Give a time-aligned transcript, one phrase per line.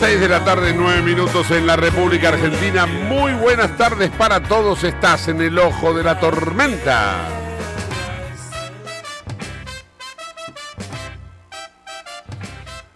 [0.00, 2.86] 6 de la tarde, 9 minutos en la República Argentina.
[2.86, 4.82] Muy buenas tardes para todos.
[4.82, 7.39] Estás en el ojo de la tormenta.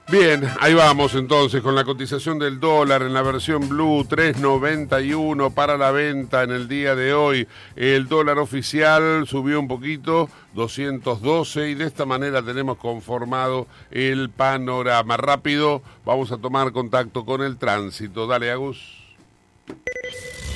[0.09, 5.79] Bien, ahí vamos entonces con la cotización del dólar en la versión blue 3.91 para
[5.79, 7.49] la venta en el día de hoy.
[7.75, 15.17] El dólar oficial subió un poquito, 212 y de esta manera tenemos conformado el panorama.
[15.17, 18.27] Rápido, vamos a tomar contacto con el tránsito.
[18.27, 18.79] Dale, Agus.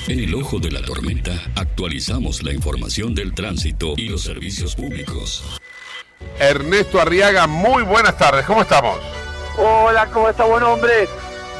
[0.07, 5.43] En el ojo de la tormenta actualizamos la información del tránsito y los servicios públicos.
[6.39, 8.45] Ernesto Arriaga, muy buenas tardes.
[8.45, 8.99] ¿Cómo estamos?
[9.61, 11.05] Hola, ¿cómo está buen hombre?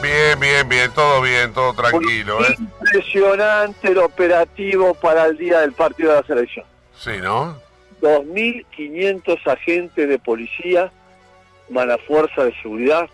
[0.01, 2.55] Bien, bien, bien, todo bien, todo tranquilo, ¿eh?
[2.57, 6.65] Impresionante el operativo para el día del partido de la selección.
[6.95, 7.59] Sí, ¿no?
[8.01, 10.89] 2.500 agentes de policía,
[11.69, 13.09] más la fuerza de seguridad,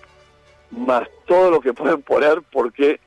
[0.69, 2.99] más todo lo que pueden poner porque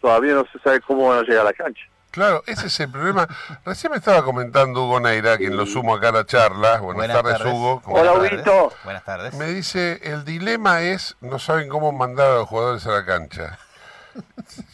[0.00, 1.86] todavía no se sabe cómo van a llegar a la cancha.
[2.16, 3.28] Claro, ese es el problema.
[3.66, 6.78] Recién me estaba comentando Hugo Neira, quien lo sumo acá a la charla.
[6.80, 7.52] Buenas, Buenas tardes, tardes.
[7.52, 7.82] Hugo.
[7.82, 8.12] ¿Cómo Hola?
[8.14, 8.72] Huguito.
[8.84, 9.34] Buenas tardes.
[9.34, 13.58] Me dice, el dilema es, no saben cómo mandar a los jugadores a la cancha.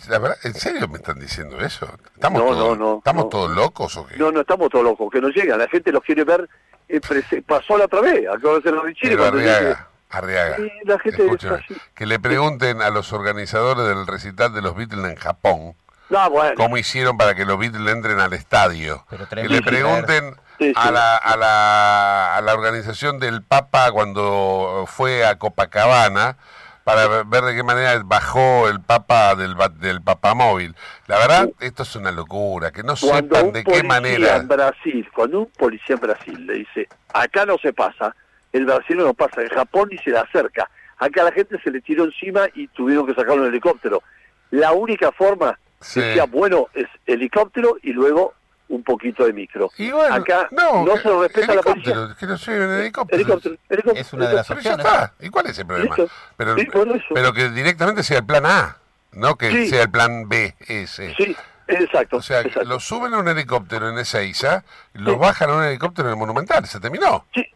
[0.08, 1.88] La verdad, ¿en serio me están diciendo eso?
[2.14, 3.28] ¿Estamos, No, todos, no, no, ¿estamos no.
[3.28, 4.16] todos locos o qué?
[4.18, 5.58] No, no estamos todos locos, que no llegan.
[5.58, 6.48] La gente los quiere ver.
[6.88, 7.00] eh,
[7.44, 11.64] pasó la otra vez, acabo de hacer los Arriaga, Arriaga, Sí, la gente escúchame, está
[11.74, 11.80] así.
[11.96, 15.74] que le pregunten a los organizadores del recital de los Beatles en Japón
[16.12, 16.54] No, bueno.
[16.56, 19.04] cómo hicieron para que los Beatles entren al estadio.
[19.30, 25.24] Que le pregunten Sí, a, la, a, la, a la organización del Papa cuando fue
[25.26, 26.36] a Copacabana
[26.84, 30.76] para ver- de qué manera bajó el Papa del, ba- del Papamóvil.
[31.06, 34.36] La verdad, esto es una locura, que no cuando sepan de qué manera...
[34.36, 38.14] en Brasil, cuando un policía en Brasil le dice, acá no se pasa,
[38.52, 40.68] el brasileño no pasa en Japón y se le acerca.
[40.98, 44.02] Acá la gente se le tiró encima y tuvieron que sacarlo en helicóptero.
[44.50, 46.00] La única forma, Sí.
[46.00, 48.34] decía, bueno, es helicóptero y luego
[48.68, 49.70] un poquito de micro.
[49.76, 52.16] Y bueno, acá no, se lo respeta la policía.
[52.18, 53.16] Que no en helicóptero.
[53.20, 54.86] Helicóptero, helicóptero, Es una de las Pero ya opciones.
[54.94, 55.12] está.
[55.20, 55.94] ¿Y cuál es el problema?
[55.96, 56.14] Listo.
[56.36, 56.68] Pero, Sí,
[57.12, 58.78] pero que directamente sea el plan A,
[59.12, 59.68] no que Sí.
[59.68, 61.14] sea el plan B ese.
[61.16, 61.36] Sí,
[61.68, 62.16] exacto.
[62.16, 62.66] O sea, exacto.
[62.66, 64.64] los suben a un helicóptero en Ezeiza,
[64.94, 65.20] los Sí.
[65.20, 67.26] bajan a un helicóptero en el Monumental, se terminó.
[67.34, 67.46] Sí,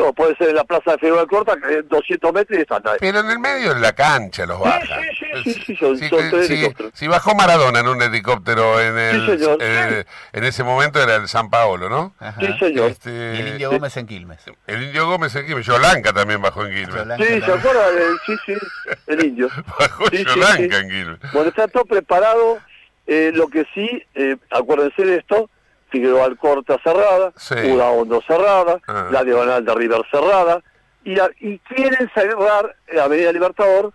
[0.00, 2.82] o puede ser en la plaza de Federal Corta, que es 200 metros y están
[2.86, 2.96] ahí.
[3.00, 4.82] Pero en el medio de la cancha los bajan.
[4.82, 6.92] sí, sí, sí, sí, son- Si- son tres si- helicópteros.
[6.94, 9.62] si bajó Maradona en un helicóptero en el, Sí, señor.
[9.62, 12.14] en, en ese momento era el San Paolo, ¿no?
[12.18, 12.40] Ajá.
[12.40, 12.90] Sí, señor.
[12.90, 14.40] Este, Y el Indio Gómez en Quilmes.
[14.66, 16.94] el Indio Gómez en Quilmes, Yolanca también bajó en Quilmes.
[16.94, 17.58] Yolanca Sí, ¿se también.
[17.58, 17.90] acuerda?
[17.92, 18.52] del- Sí, sí,
[19.08, 19.48] el indio.
[19.78, 20.82] Bajó Sí, sí, Yolanca sí.
[20.82, 21.32] en Quilmes.
[21.32, 22.58] Bueno, está todo preparado.
[23.06, 25.50] eh, lo que sí, eh, acuérdense de esto,
[25.92, 27.54] Figueroa Alcorta cerrada, Sí.
[27.78, 29.08] Hondo cerrada, Ah.
[29.12, 30.60] la diagonal de River cerrada,
[31.04, 33.92] y, la- y quieren cerrar eh, Avenida Libertador,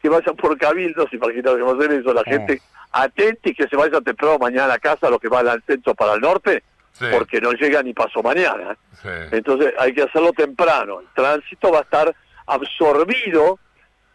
[0.00, 2.30] que vayan por Cabildo, si imaginaron que va a hacer eso, la Mm.
[2.30, 2.62] gente
[2.92, 5.94] atenta y que se vaya temprano mañana a la casa, lo que va al centro
[5.94, 6.62] para el norte,
[6.92, 7.06] Sí.
[7.12, 8.76] porque no llega ni paso mañana.
[9.02, 9.08] Sí.
[9.32, 11.00] Entonces hay que hacerlo temprano.
[11.00, 12.14] El tránsito va a estar
[12.46, 13.58] absorbido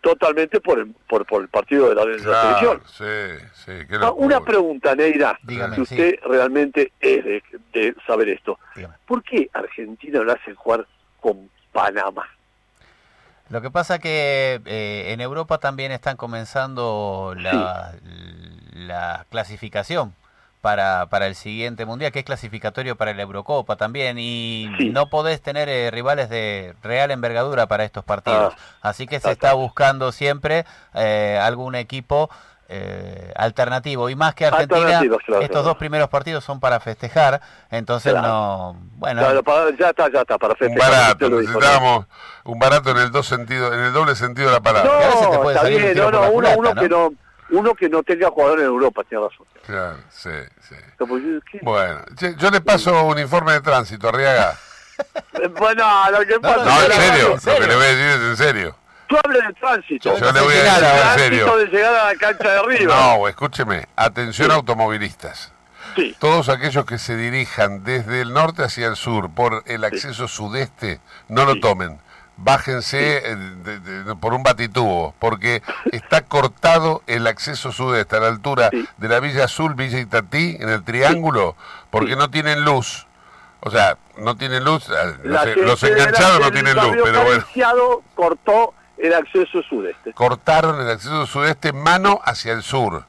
[0.06, 2.82] totalmente por el, por, por el partido de la, de la selección.
[2.86, 3.72] sí, sí.
[3.90, 7.44] qué Ah, una pregunta, Neira, Dígame, que usted realmente es de,
[7.74, 8.60] de saber esto.
[8.76, 8.94] Dígame.
[9.08, 10.86] ¿Por qué Argentina lo hacen jugar
[11.20, 12.24] con Panamá?
[13.50, 17.96] Lo que pasa que eh, en Europa también están comenzando la,
[18.74, 20.14] la clasificación
[20.66, 24.90] para, para el siguiente mundial, que es clasificatorio para la Eurocopa también, y Sí.
[24.90, 28.56] no podés tener eh, rivales de real envergadura para estos partidos.
[28.82, 30.66] Ah, Así que se está buscando siempre
[30.96, 32.32] eh, algún equipo
[32.68, 34.10] eh, alternativo.
[34.10, 35.62] Y más que Argentina, claro, estos claro.
[35.62, 38.28] dos primeros partidos son para festejar, entonces Claro.
[38.28, 38.78] no...
[38.96, 40.92] Bueno, Claro, para- ya está, ya está, para Un festejar.
[40.92, 41.60] barato, lo dijo, ¿no?
[41.60, 42.06] necesitábamos
[42.44, 44.92] un barato en el dos sentidos, en el doble sentido de la palabra.
[44.92, 46.82] No, está un bien, no, uno, culata, uno ¿no?
[46.82, 47.14] que no,
[47.50, 49.46] uno que no tenga jugador en Europa, tiene razón.
[49.66, 50.30] Claro, sí,
[50.68, 50.76] sí.
[51.62, 54.58] Bueno, che, yo le paso un informe de tránsito, Arriaga.
[55.34, 57.88] Eh, Bueno, lo que pasa no, No, en serio, ¿en lo que le voy a
[57.90, 58.76] decir es en serio.
[59.08, 60.18] Tú hables de tránsito.
[60.18, 61.58] Yo le voy a decir en serio.
[61.58, 62.96] de llegar a la cancha de arriba.
[62.96, 65.52] No, escúcheme, atención automovilistas.
[65.96, 70.28] Sí, Todos aquellos que se dirijan desde el norte hacia el sur por el acceso
[70.28, 71.00] sudeste,
[71.30, 72.00] no lo tomen.
[72.38, 78.28] Bájense eh, de- de- por un batitubo, porque está cortado el acceso sudeste a la
[78.28, 78.86] altura Sí.
[78.98, 81.56] de la Villa Azul, Villa Itatí, en el triángulo,
[81.90, 82.16] porque Sí.
[82.18, 83.08] no tienen luz.
[83.62, 87.44] O sea, no tienen luz, la los, enganchados no tienen luz, pero bueno.
[88.16, 90.14] Cortó el acceso sudeste.
[90.14, 93.06] cortaron el acceso sudeste mano hacia el sur.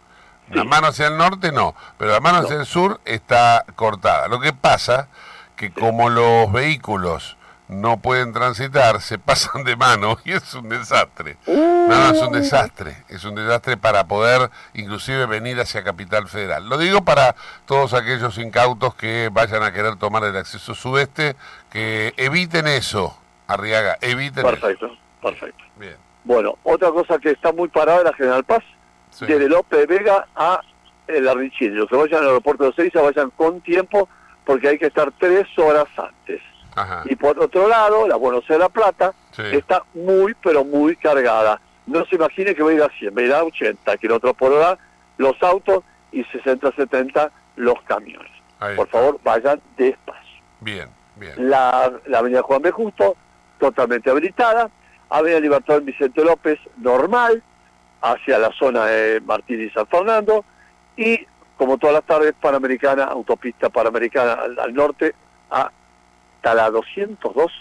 [0.50, 2.44] La mano hacia el norte no, pero la mano No.
[2.46, 4.28] hacia el sur está cortada.
[4.28, 5.08] Lo que pasa
[5.56, 7.36] que como los vehículos
[7.68, 11.36] no pueden transitar, se pasan de mano y es un desastre.
[11.46, 12.96] No, no, es un desastre.
[13.08, 16.68] Es un desastre para poder inclusive venir hacia Capital Federal.
[16.68, 17.34] Lo digo para
[17.66, 21.36] todos aquellos incautos que vayan a querer tomar el acceso sudeste,
[21.70, 23.18] que eviten eso,
[23.48, 25.62] Arriaga, eviten Perfecto, perfecto.
[25.62, 25.72] eso.
[25.80, 25.96] Bien.
[26.24, 28.64] Bueno, otra cosa que está muy parada es la General Paz,
[29.10, 29.24] Sí.
[29.26, 30.60] desde López de Vega a
[31.06, 31.70] el Arrichini.
[31.76, 34.08] Los que vayan al aeropuerto de Seiza vayan con tiempo
[34.44, 36.40] porque hay que estar tres horas antes.
[36.76, 37.02] Ajá.
[37.06, 39.42] Y por otro lado, la Buenos Aires La Plata Sí.
[39.52, 41.60] está muy, pero muy cargada.
[41.86, 44.36] No se imagine que va a ir a 100, va a ir a 80 kilómetros
[44.36, 44.78] por hora
[45.18, 45.82] los autos
[46.12, 48.30] y 60, 70 los camiones.
[48.60, 48.98] Ahí Por está.
[48.98, 50.42] favor, vayan despacio.
[50.60, 51.32] Bien, bien.
[51.50, 52.70] La, la avenida Juan B.
[52.70, 53.16] Justo,
[53.58, 54.70] totalmente habilitada.
[55.10, 57.42] Avenida Libertador Vicente López, normal,
[58.02, 60.44] hacia la zona de Martín y San Fernando.
[60.96, 61.26] Y,
[61.56, 65.14] como todas las tardes, Panamericana, autopista Panamericana al, al norte,
[66.46, 67.52] hasta la 202,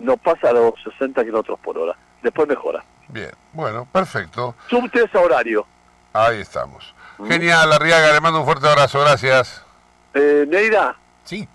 [0.00, 1.96] no pasa a los 60 kilómetros por hora.
[2.22, 2.84] Después mejora.
[3.08, 4.54] Bien, bueno, perfecto.
[4.68, 5.66] Subtes a horario.
[6.12, 6.94] Ahí estamos.
[7.18, 7.28] Mm.
[7.28, 9.64] Genial, Arriaga, le mando un fuerte abrazo, gracias.
[10.12, 11.48] Eh, Neira, Sí,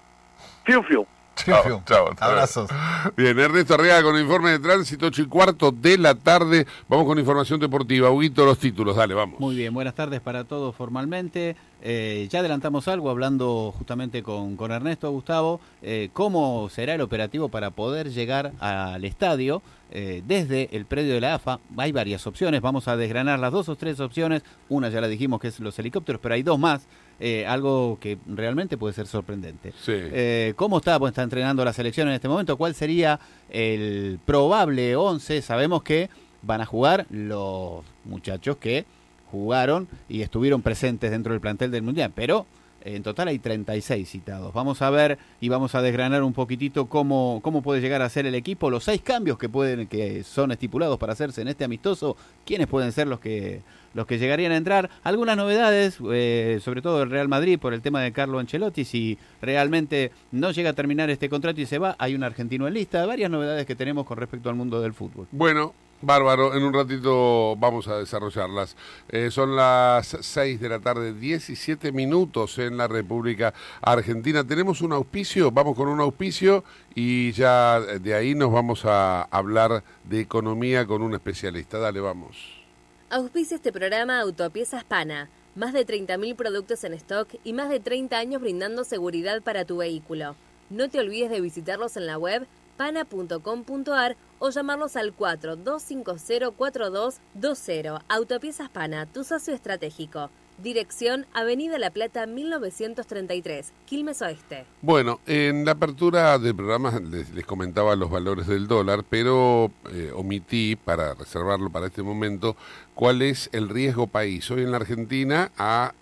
[0.63, 1.07] fiu fiu.
[1.46, 2.10] Chao, chao.
[2.20, 2.70] abrazos.
[3.16, 6.66] Bien, Ernesto Arriaga con el informe de tránsito, 8 y cuarto de la tarde.
[6.88, 8.10] Vamos con información deportiva.
[8.10, 9.40] Huguito, los títulos, dale, vamos.
[9.40, 11.56] Muy bien, buenas tardes para todos formalmente.
[11.84, 17.50] Eh, ya adelantamos algo hablando justamente con, con Ernesto Gustavo, eh, cómo será el operativo
[17.50, 21.60] para poder llegar al estadio eh, desde el predio de la AFA.
[21.78, 24.44] Hay varias opciones, vamos a desgranar las dos o tres opciones.
[24.70, 26.88] Una ya la dijimos que es los helicópteros, pero hay dos más.
[27.23, 29.73] Eh, algo que realmente puede ser sorprendente.
[29.79, 29.94] Sí.
[29.94, 32.57] Eh, ¿Cómo está, pues, está entrenando la selección en este momento?
[32.57, 33.19] ¿Cuál sería
[33.50, 35.44] el probable 11?
[35.44, 36.09] Sabemos que
[36.42, 38.85] van a jugar los muchachos que
[39.30, 42.47] jugaron y estuvieron presentes dentro del plantel del Mundial, pero
[42.83, 44.54] en total hay 36 citados.
[44.54, 48.26] Vamos a ver y vamos a desgranar un poquitito cómo, cómo puede llegar a ser
[48.26, 52.16] el equipo, los seis cambios que pueden que son estipulados para hacerse en este amistoso,
[52.45, 53.61] quiénes pueden ser los que
[53.94, 54.90] los que llegarían a entrar.
[55.04, 59.18] Algunas novedades, eh, sobre todo el Real Madrid por el tema de Carlo Ancelotti, si
[59.42, 63.06] realmente no llega a terminar este contrato y se va, hay un argentino en lista,
[63.06, 65.28] varias novedades que tenemos con respecto al mundo del fútbol.
[65.31, 68.76] Bueno, bárbaro, en un ratito vamos a desarrollarlas.
[69.10, 74.44] Eh, son las 6 de la tarde, 17 minutos en la República Argentina.
[74.44, 76.64] Tenemos un auspicio, vamos con un auspicio
[76.96, 81.78] y ya de ahí nos vamos a hablar de economía con un especialista.
[81.80, 82.62] Dale, vamos.
[83.10, 85.30] Auspicia este programa Autopiezas Pana.
[85.54, 89.78] Más de 30.000 productos en stock y más de 30 años brindando seguridad para tu
[89.78, 90.36] vehículo.
[90.70, 98.02] No te olvides de visitarlos en la web pana.com.ar o llamarlos al 42504220.
[98.10, 100.30] Autopiezas Pana, tu socio estratégico.
[100.57, 104.66] Dirección Avenida La Plata 1933, Quilmes Oeste.
[104.81, 110.76] Bueno, en la apertura del programa les, comentaba los valores del dólar, pero eh, omití
[110.76, 112.57] para reservarlo para este momento
[112.94, 114.52] cuál es el riesgo país.
[114.52, 115.94] Hoy en la Argentina ha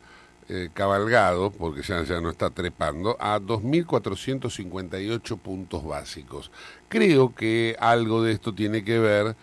[0.50, 6.52] eh, cabalgado, porque ya, ya no está trepando, a 2.458 puntos básicos.
[6.88, 9.36] Creo que algo de esto tiene que ver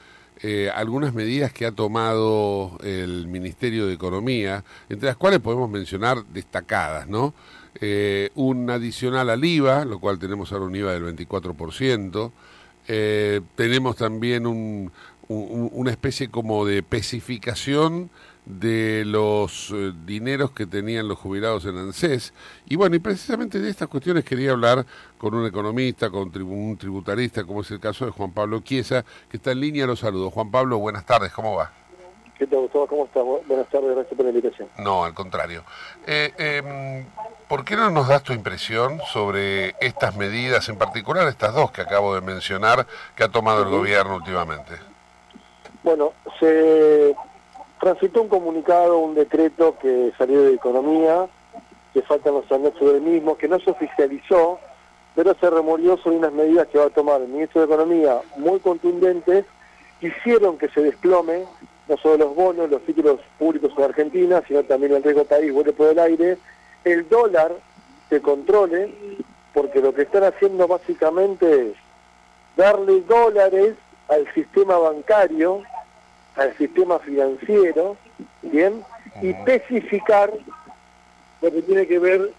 [0.43, 6.25] eh, algunas medidas que ha tomado el Ministerio de Economía, entre las cuales podemos mencionar
[6.27, 7.33] destacadas, ¿no?
[7.81, 12.33] Eh, un adicional al IVA, lo cual tenemos ahora un IVA del 24%.
[12.89, 14.93] Eh, tenemos también un-
[15.29, 18.11] un- una especie como de especificación
[18.47, 22.33] de los eh, dineros que tenían los jubilados en ANSES.
[22.67, 24.87] Y bueno, y precisamente de estas cuestiones quería hablar
[25.19, 29.05] con un economista, con tribu- un tributarista, como es el caso de Juan Pablo Chiesa,
[29.29, 29.87] que está en línea.
[29.87, 30.33] Los saludos.
[30.33, 31.73] Juan Pablo, buenas tardes, ¿cómo va?
[32.39, 32.87] ¿Qué tal, Gustavo?
[32.87, 33.23] ¿Cómo estás?
[33.23, 34.69] Bu- Buenas tardes, gracias por la invitación.
[34.79, 35.65] No, al contrario.
[36.07, 37.05] Eh, em,
[37.49, 41.81] ¿Por qué no nos das tu impresión sobre estas medidas, en particular estas dos que
[41.81, 42.87] acabo de mencionar,
[43.17, 44.73] que ha tomado el gobierno últimamente?
[45.83, 47.15] Bueno, se
[47.87, 51.29] transitó un comunicado, un decreto que salió de Economía,
[51.95, 54.59] que faltan los anexos del mismo, que no se oficializó,
[55.15, 58.59] pero se remolió sobre unas medidas que va a tomar el ministro de Economía muy
[58.59, 59.45] contundentes,
[60.01, 61.45] hicieron que se desplome
[61.89, 65.73] no solo los bonos, los títulos públicos en Argentina, sino también el riesgo país vuelve
[65.73, 66.39] por el aire,
[66.83, 67.53] el dólar
[68.09, 68.93] se controle,
[69.55, 71.77] porque lo que están haciendo básicamente es
[72.57, 73.77] darle dólares
[74.09, 75.63] al sistema bancario,
[76.37, 77.97] al sistema financiero,
[78.43, 78.85] ¿bien?
[79.23, 80.33] Y especificar
[81.41, 82.31] lo que tiene que ver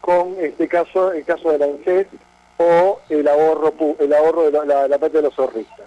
[0.00, 2.06] con este caso, el caso del ANSES
[2.58, 5.86] o el ahorro el ahorro de la, la, la plata de los ahorristas.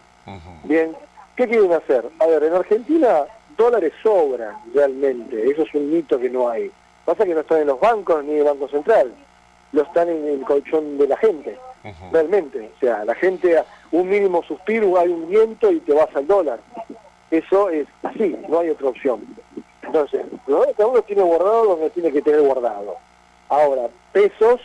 [0.63, 0.95] Bien,
[1.36, 2.05] ¿qué quieren hacer?
[2.19, 3.25] A ver, en Argentina
[3.57, 6.72] dólares sobran realmente, eso es un mito que no hay.
[7.05, 9.13] Pasa que no están en los bancos ni en el Banco Central,
[9.74, 11.57] lo están en el colchón de la gente,
[12.11, 12.71] realmente.
[12.75, 13.61] O sea, la gente,
[13.91, 16.59] un mínimo suspiro, hay un viento y te vas al dólar.
[17.31, 19.21] Eso es así, no hay otra opción.
[19.81, 22.95] Entonces, lo cada uno tiene guardado donde tiene que tener guardado.
[23.49, 24.61] Ahora, pesos,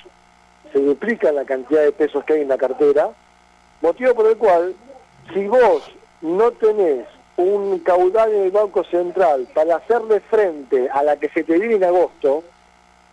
[0.72, 3.10] se duplica la cantidad de pesos que hay en la cartera,
[3.80, 4.74] motivo por el cual,
[5.32, 5.82] si vos
[6.20, 7.06] no tenés
[7.36, 11.76] un caudal en el Banco Central para hacerle frente a la que se te viene
[11.76, 12.42] en agosto,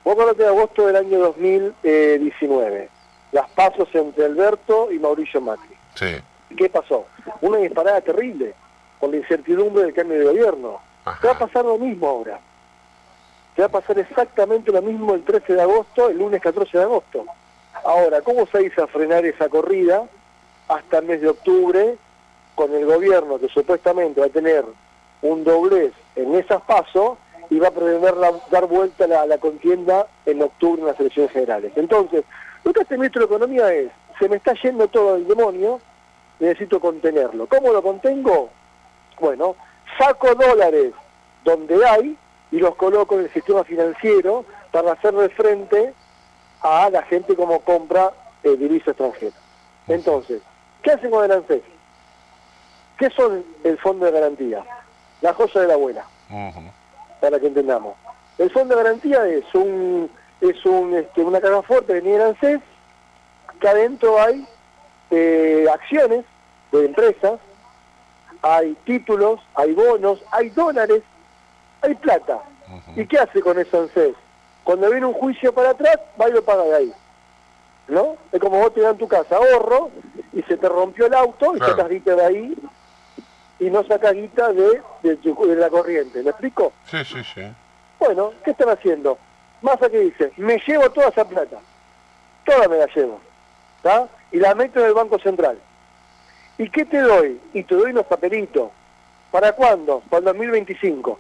[0.04, 2.90] vos acordate de agosto del año 2019,
[3.36, 5.76] las pasos entre Alberto y Mauricio Macri.
[5.96, 6.16] Sí.
[6.56, 7.06] ¿Qué pasó?
[7.42, 8.54] Una disparada terrible
[8.98, 10.80] con la incertidumbre del cambio de gobierno.
[11.20, 12.40] Te va a pasar lo mismo ahora.
[13.56, 16.84] Te va a pasar exactamente lo mismo el 13 de agosto, el lunes 14 de
[16.86, 17.26] agosto.
[17.84, 20.06] Ahora, ¿cómo se dice a frenar esa corrida
[20.70, 21.98] hasta el mes de octubre
[22.56, 24.64] con el gobierno que supuestamente va a tener
[25.22, 27.18] un doblez en esas pasos
[27.50, 30.88] y va a pretender la- dar vuelta a la, a la contienda en octubre en
[30.88, 31.74] las elecciones generales?
[31.76, 32.24] Entonces,
[32.66, 35.80] lo que hace el ministro de Economía es, se me está yendo todo el demonio,
[36.40, 37.48] necesito contenerlo.
[37.48, 38.50] ¿Cómo lo contengo?
[39.20, 39.56] Bueno,
[39.98, 40.94] saco dólares
[41.44, 42.18] donde hay
[42.52, 45.94] y los coloco en el sistema financiero para hacerle frente
[46.62, 48.12] a la gente como compra
[48.44, 49.36] eh, divisa extranjera.
[49.88, 50.42] Entonces,
[50.82, 51.62] ¿qué hacen con el ANSES?
[52.98, 54.64] ¿Qué son el fondo de garantía?
[55.22, 56.06] La joya de la abuela,
[57.22, 57.96] para que entendamos.
[58.38, 60.10] El fondo de garantía es un
[60.42, 62.62] es un este, una caja fuerte que tiene el ANSES,
[63.60, 64.46] que adentro hay
[65.12, 66.26] eh, acciones
[66.72, 67.40] de empresas,
[68.42, 71.02] hay títulos, hay bonos, hay dólares,
[71.82, 72.40] hay plata.
[72.96, 74.16] ¿Y qué hace con eso ANSES?
[74.64, 76.94] Cuando viene un juicio para atrás, va y lo paga de ahí.
[77.88, 78.18] ¿No?
[78.32, 79.92] Es como vos te dan tu casa ahorro
[80.34, 81.74] y se te rompió el auto y Claro.
[81.76, 82.56] sacas guita de ahí
[83.60, 86.24] y no sacas guita de, de, de la corriente.
[86.24, 86.74] ¿Me explico?
[86.90, 87.42] Sí, sí, sí.
[88.00, 89.20] Bueno, ¿qué están haciendo?
[89.66, 91.58] Massa que dice, me llevo toda esa plata.
[92.46, 93.20] Toda me la llevo.
[93.86, 94.08] ¿tá?
[94.32, 95.60] Y la meto en el Banco Central.
[96.58, 97.40] ¿Y qué te doy?
[97.54, 98.72] Y te doy unos papelitos.
[99.30, 100.02] ¿Para cuándo?
[100.10, 101.20] Para el 2025.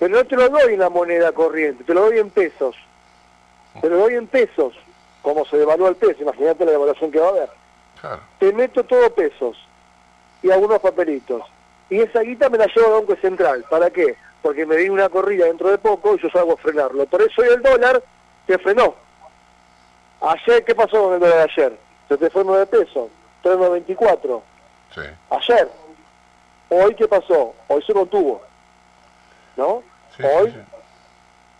[0.00, 2.74] Pero no te lo doy en la moneda corriente, te lo doy en pesos.
[3.80, 4.74] Te lo doy en pesos.
[5.22, 7.50] Como se devalúa el peso, imagínate la devaluación que va a haber.
[8.00, 8.20] Claro.
[8.40, 9.56] Te meto todo pesos
[10.42, 11.42] y algunos papelitos.
[11.90, 13.64] Y esa guita me la llevo al Banco Central.
[13.70, 14.16] ¿Para qué?
[14.42, 17.06] Porque me di una corrida dentro de poco y yo salgo a frenarlo.
[17.06, 18.02] Por eso hoy el dólar
[18.46, 18.94] te frenó.
[20.20, 21.78] Ayer, ¿qué pasó con el dólar ayer?
[22.08, 23.08] Se te fue 9 pesos,
[23.42, 24.42] 3,94.
[24.94, 25.00] Sí.
[25.30, 25.68] Ayer.
[26.70, 27.54] Hoy, ¿qué pasó?
[27.68, 28.42] Hoy se contuvo.
[29.56, 29.82] ¿No?
[30.16, 30.58] Sí, Hoy sí,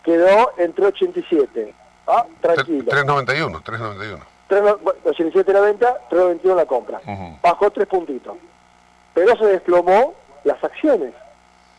[0.04, 1.74] quedó entre 87.
[2.06, 2.84] Ah, tranquilo.
[2.88, 4.24] 391, 391.
[4.48, 4.62] 3,
[5.04, 7.00] 87 la venta, 3.21 la compra.
[7.06, 7.38] Ujú.
[7.42, 8.36] Bajó tres puntitos.
[9.14, 11.12] Pero se desplomó las acciones.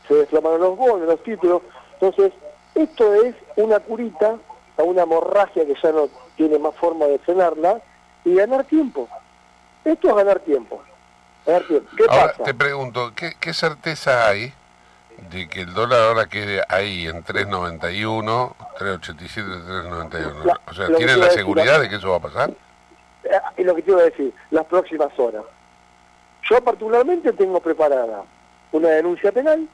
[0.09, 1.61] Se desplomaron los bonos, los títulos.
[2.01, 2.33] Entonces,
[2.75, 4.35] esto es una curita
[4.77, 7.79] a una hemorragia que ya no tiene más forma de frenarla
[8.25, 9.07] y ganar tiempo.
[9.85, 10.81] Esto es ganar tiempo.
[11.45, 11.89] Ganar tiempo.
[11.95, 12.43] ¿Qué Ahora pasa?
[12.43, 14.51] te pregunto, ¿qué, qué certeza hay
[15.31, 20.43] de que el dólar ahora quede ahí en 3.91, 3.87, 3.91.
[20.45, 22.49] La- O sea, ¿tienen la decir, seguridad la- de que eso va a pasar?
[23.23, 25.43] Eh, Y lo que te iba a decir, las próximas horas.
[26.49, 28.23] Yo particularmente tengo preparada
[28.71, 29.67] una denuncia penal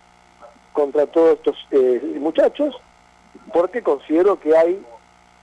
[0.76, 2.76] contra todos estos eh, muchachos
[3.54, 4.86] porque considero que hay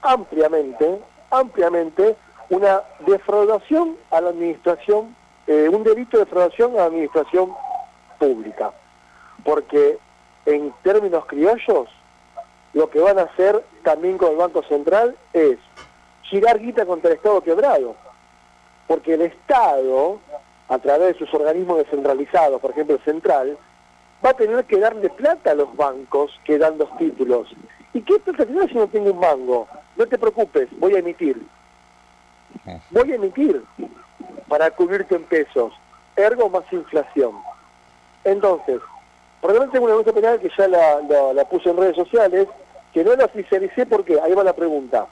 [0.01, 0.99] ampliamente,
[1.31, 2.15] ampliamente
[2.49, 5.15] una defraudación a la administración,
[5.47, 7.53] eh, un delito de defraudación a la administración
[8.19, 8.71] pública.
[9.43, 9.97] Porque
[10.45, 11.89] en términos criollos,
[12.73, 15.57] lo que van a hacer también con el Banco Central es
[16.23, 17.95] girar guita contra el Estado quebrado.
[18.87, 20.19] Porque el Estado,
[20.69, 23.57] a través de sus organismos descentralizados, por ejemplo el Central,
[24.25, 27.47] va a tener que darle plata a los bancos que dan los títulos.
[27.93, 29.67] ¿Y qué plata si no tengo un mango?
[29.97, 31.41] No te preocupes, voy a emitir.
[32.91, 33.63] Voy a emitir
[34.47, 35.73] para cubrirte en pesos.
[36.15, 37.33] Ergo más inflación.
[38.23, 38.79] Entonces,
[39.41, 42.47] realmente tengo una denuncia penal que ya la, la- la puse en redes sociales,
[42.93, 45.07] que no la oficialicé porque, ahí va la pregunta,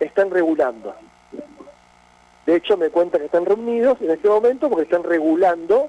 [0.00, 0.94] están regulando.
[2.46, 5.88] De hecho, me cuenta que están reunidos en este momento porque están regulando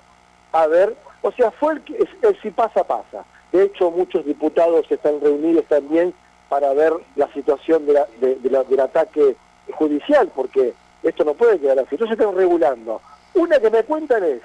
[0.51, 0.95] a ver,
[1.27, 3.23] o sea, fue el, es- el si pasa, pasa.
[3.51, 6.13] De hecho, muchos diputados están reunidos también
[6.49, 9.35] para ver la situación de la- de- de la- del ataque
[9.73, 11.89] judicial, porque esto no puede quedar así.
[11.91, 13.01] Entonces están regulando.
[13.33, 14.41] Una que me cuentan es,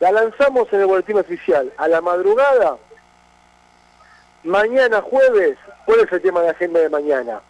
[0.00, 2.76] la lanzamos en el boletín oficial a la madrugada,
[4.44, 7.40] mañana jueves, ¿cuál es el tema de agenda de mañana?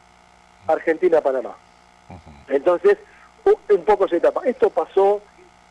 [0.66, 1.54] Argentina-Panamá.
[2.48, 2.96] Entonces,
[3.44, 4.42] un poco se tapa.
[4.44, 5.20] Esto pasó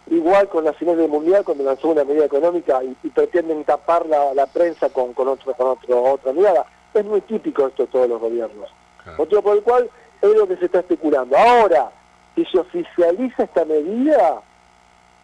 [0.07, 4.05] igual con la final del Mundial cuando lanzó una medida económica y, y pretenden tapar
[4.05, 6.65] la, la prensa con, con, otro, con otro- otra mirada.
[6.93, 8.69] Es muy típico esto de todos los gobiernos.
[9.17, 9.89] Motivo por el cual
[10.21, 11.37] es lo que se está especulando.
[11.37, 11.91] Ahora,
[12.35, 14.41] si se oficializa esta medida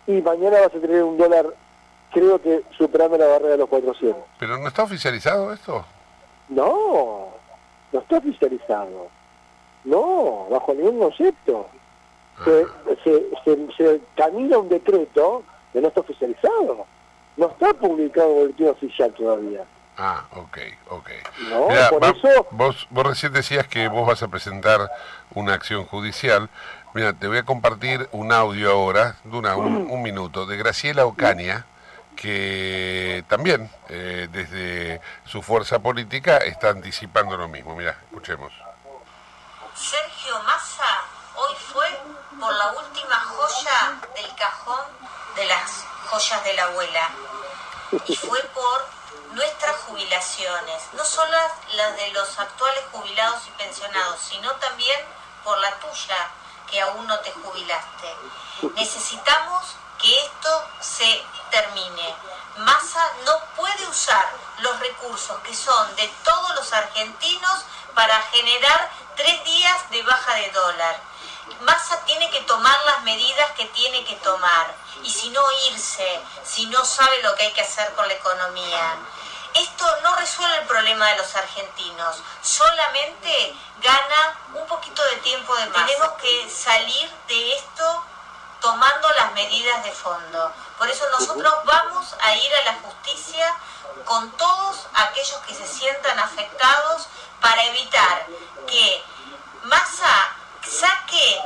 [0.08, 1.46] y mañana vas a tener un dólar,
[2.12, 4.22] creo que superando la barrera de los 400.
[4.40, 5.84] ¿Pero no está oficializado esto?
[6.50, 7.30] No,
[7.92, 9.08] no está oficializado.
[9.86, 11.68] No, bajo ningún concepto.
[12.46, 12.68] Se,
[13.04, 15.44] se, se- se camina un decreto
[15.74, 16.86] que no está oficializado.
[17.38, 19.64] No está publicado en el boletín oficial todavía.
[19.98, 20.58] Ah, ok,
[20.90, 21.10] ok.
[21.50, 22.48] No, Mirá, por va- eso...
[22.52, 24.90] vos, vos recién decías que vos vas a presentar
[25.34, 26.50] una acción judicial.
[26.94, 31.06] Mira, te voy a compartir un audio ahora, de una, un, un minuto, de Graciela
[31.06, 31.66] Ocaña,
[32.16, 37.76] que también eh, desde su fuerza política está anticipando lo mismo.
[37.76, 38.52] Mira, escuchemos.
[39.74, 40.84] Sergio Massa
[41.36, 41.86] hoy fue
[42.42, 44.84] por la última joya del cajón
[45.36, 47.10] de las joyas de la abuela
[48.08, 48.88] y fue por
[49.34, 51.38] nuestras jubilaciones, no solo
[51.74, 55.00] las de los actuales jubilados y pensionados, sino también
[55.44, 56.32] por la tuya
[56.70, 58.16] que aún no te jubilaste.
[58.74, 62.16] Necesitamos que esto se termine.
[62.58, 69.44] Massa no puede usar los recursos que son de todos los argentinos para generar tres
[69.44, 71.11] días de baja de dólar.
[71.62, 76.66] Massa tiene que tomar las medidas que tiene que tomar y si no irse, si
[76.68, 78.98] no sabe lo que hay que hacer con la economía.
[79.54, 85.66] Esto no resuelve el problema de los argentinos, solamente gana un poquito de tiempo de
[85.68, 85.86] más.
[85.86, 88.06] Tenemos que salir de esto
[88.62, 90.54] tomando las medidas de fondo.
[90.78, 93.56] Por eso nosotros vamos a ir a la justicia
[94.06, 97.08] con todos aquellos que se sientan afectados
[97.42, 98.26] para evitar
[98.68, 99.04] que
[99.64, 101.42] Massa saque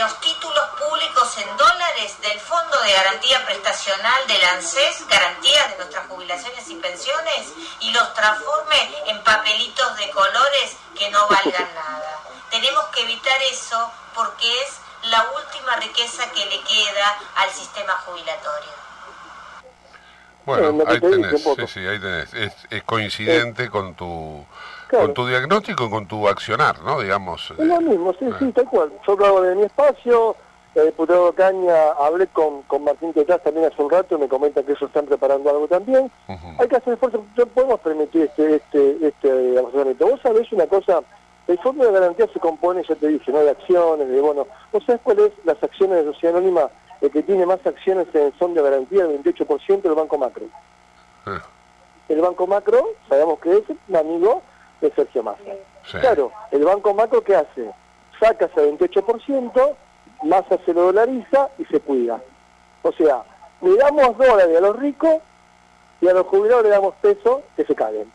[0.00, 6.06] los títulos públicos en dólares del Fondo de Garantía Prestacional del ANSES, garantías de nuestras
[6.08, 12.20] jubilaciones y pensiones, y los transforme en papelitos de colores que no valgan nada.
[12.50, 14.74] Tenemos que evitar eso porque es
[15.10, 18.70] la última riqueza que le queda al sistema jubilatorio.
[20.46, 22.34] Bueno, Eh, ahí tenés, sí, sí, ahí tenés.
[22.34, 24.46] Es, es coincidente con tu
[24.94, 25.06] Claro.
[25.06, 27.00] con tu diagnóstico con tu accionar, ¿no?
[27.00, 27.52] Digamos.
[27.58, 28.92] Es lo mismo, sí, sí, tal cual.
[29.06, 30.36] Yo hago de mi espacio,
[30.74, 34.72] el diputado Caña, hablé con, con Martín Tetaz también hace un rato, me comenta que
[34.72, 36.10] ellos están preparando algo también.
[36.58, 40.06] Hay que hacer esfuerzo, no podemos permitir este, este, este asesoramiento.
[40.06, 41.00] Vos sabés una cosa,
[41.46, 43.38] el fondo de garantía se compone, ya te dije, ¿no?
[43.40, 44.46] de acciones, de bonos.
[44.72, 46.68] ¿Vos sabés cuál es las acciones de Sociedad Anónima?
[47.00, 50.46] El que tiene más acciones en el fondo de garantía, el 28% del Banco Macro.
[51.26, 51.38] Eh,
[52.08, 54.42] El Banco Macro, sabemos que es un amigo
[54.80, 55.40] de Sergio Massa.
[55.86, 55.98] sí.
[55.98, 57.70] Claro, el Banco Macro ¿qué hace?
[58.20, 59.74] Saca ese 28%,
[60.22, 62.20] Massa se lo dolariza y se cuida.
[62.82, 63.22] O sea,
[63.60, 65.16] le damos dólares a los ricos
[66.00, 68.10] y a los jubilados le damos peso que se caguen.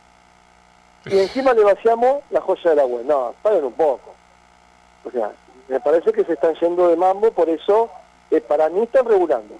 [1.06, 3.06] Y encima le vaciamos la joya de la web.
[3.06, 4.13] No, paren un poco.
[5.06, 5.32] O sea,
[5.67, 7.89] me parece que se están yendo de mambo, por eso
[8.32, 9.56] eh, para mí están regulando.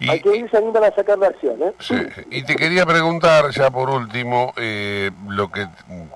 [0.00, 1.72] Y, Hay que ir animan a sacar la acción, ¿eh?
[1.78, 1.94] sí,
[2.30, 5.68] y te quería preguntar ya por último, eh, lo que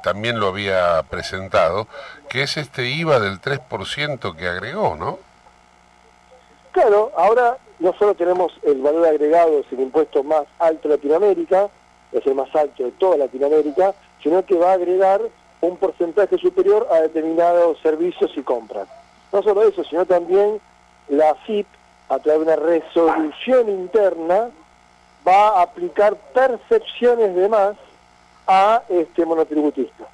[0.03, 1.87] también lo había presentado,
[2.29, 5.19] que es este IVA del 3% que agregó, ¿no?
[6.73, 11.69] Claro, ahora no solo tenemos el valor agregado, es el impuesto más alto de Latinoamérica,
[12.13, 15.21] es el más alto de toda Latinoamérica, sino que va a agregar
[15.61, 18.89] un porcentaje superior a determinados servicios y compras.
[19.33, 20.61] No solo eso, sino también
[21.09, 21.67] la FIP,
[22.09, 24.51] a través de una resolución interna,
[25.27, 27.77] va a aplicar percepciones de más
[28.47, 30.05] a este monotributista.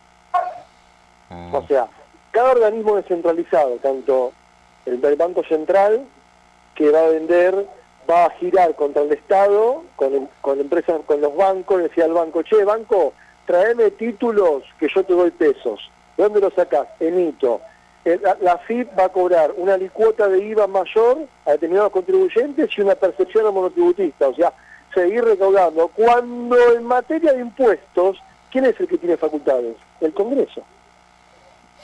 [1.53, 1.87] O sea,
[2.31, 4.33] cada organismo descentralizado, tanto
[4.87, 6.05] el del Banco Central,
[6.75, 7.67] que va a vender,
[8.09, 12.13] va a girar contra el Estado, con, con empresas, con los bancos, le decía al
[12.13, 13.13] banco, che, banco,
[13.47, 15.91] traeme títulos que yo te doy pesos.
[16.17, 16.89] ¿De dónde los sacás?
[17.01, 17.61] En hito.
[18.05, 22.71] El- La, la FIP va a cobrar una licuota de IVA mayor a determinados contribuyentes
[22.77, 24.29] y una percepción al monotributista.
[24.29, 24.53] O sea,
[24.93, 25.89] seguir recaudando.
[25.89, 28.19] Cuando en materia de impuestos,
[28.51, 29.77] ¿quién es el que tiene facultades?
[30.01, 30.63] El Congreso.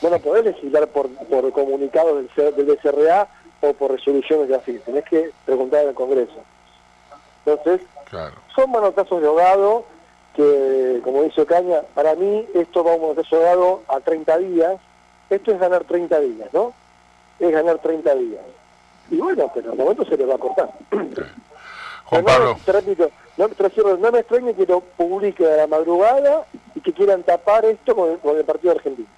[0.02, 3.26] No lo podés legislar por, por comunicados del, del DCRA
[3.62, 4.84] o por resoluciones de AFIP.
[4.84, 6.36] Tenés que preguntar al Congreso.
[7.44, 8.34] Entonces, Claro.
[8.54, 9.84] son manotazos de ahogado
[10.34, 14.38] que, como dice Ocaña, para mí esto va a un manotazo de ahogado a 30
[14.38, 14.80] días.
[15.30, 16.72] Esto es ganar 30 días, ¿no?
[17.38, 18.42] Es ganar 30 días.
[19.10, 20.70] Y bueno, pero al momento se les va a cortar.
[22.04, 22.56] Juan No, Pablo.
[24.12, 28.18] me extrañe que lo publique a la madrugada y que quieran tapar esto con el,
[28.18, 29.08] con el partido argentino.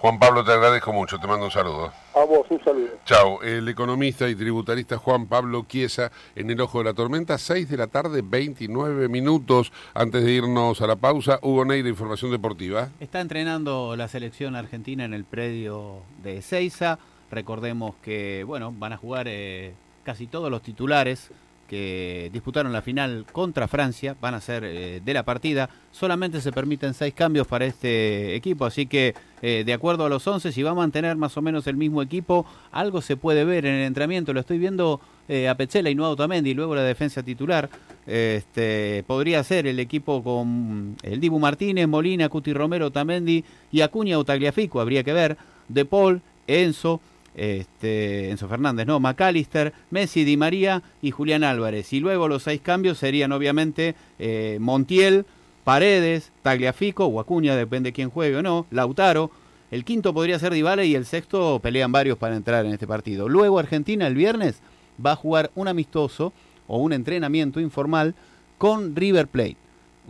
[0.00, 1.92] Juan Pablo, te agradezco mucho, te mando un saludo.
[2.14, 2.88] A vos, un saludo.
[3.04, 7.68] Chao, el economista y tributarista Juan Pablo Chiesa en el ojo de la tormenta, 6
[7.68, 9.70] de la tarde, 29 minutos.
[9.92, 12.88] Antes de irnos a la pausa, Hugo Neira, información deportiva.
[12.98, 16.98] Está entrenando la selección argentina en el predio de Ezeiza.
[17.30, 21.30] Recordemos que, bueno, van a jugar eh, casi todos los titulares
[21.70, 25.70] que disputaron la final contra Francia, van a ser eh, de la partida.
[25.92, 30.26] Solamente se permiten seis cambios para este equipo, así que eh, de acuerdo a los
[30.26, 33.66] 11, si va a mantener más o menos el mismo equipo, algo se puede ver
[33.66, 34.32] en el entrenamiento.
[34.32, 37.70] Lo estoy viendo eh, a Petzela y no a Otamendi, luego la defensa titular.
[38.04, 44.18] Este, podría ser el equipo con el Dibu Martínez, Molina, Cuti Romero, Otamendi y Acuña
[44.18, 45.36] o Tagliafico, habría que ver.
[45.68, 47.00] De Paul, Enzo,
[47.34, 51.92] este, Enzo Fernández, no, McAllister, Messi, Di María y Julián Álvarez.
[51.92, 55.24] Y luego los seis cambios serían obviamente eh, Montiel,
[55.64, 59.30] Paredes, Tagliafico o Acuña, depende quién juegue o no, Lautaro.
[59.70, 63.28] El quinto podría ser Dybala y el sexto pelean varios para entrar en este partido.
[63.28, 64.60] Luego Argentina el viernes
[65.04, 66.32] va a jugar un amistoso
[66.66, 68.14] o un entrenamiento informal
[68.58, 69.56] con River Plate.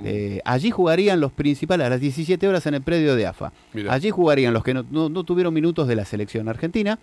[0.04, 3.52] Eh, allí jugarían los principales a las 17 horas en el predio de AFA.
[3.88, 6.98] Allí jugarían los que no, no- no tuvieron minutos de la selección argentina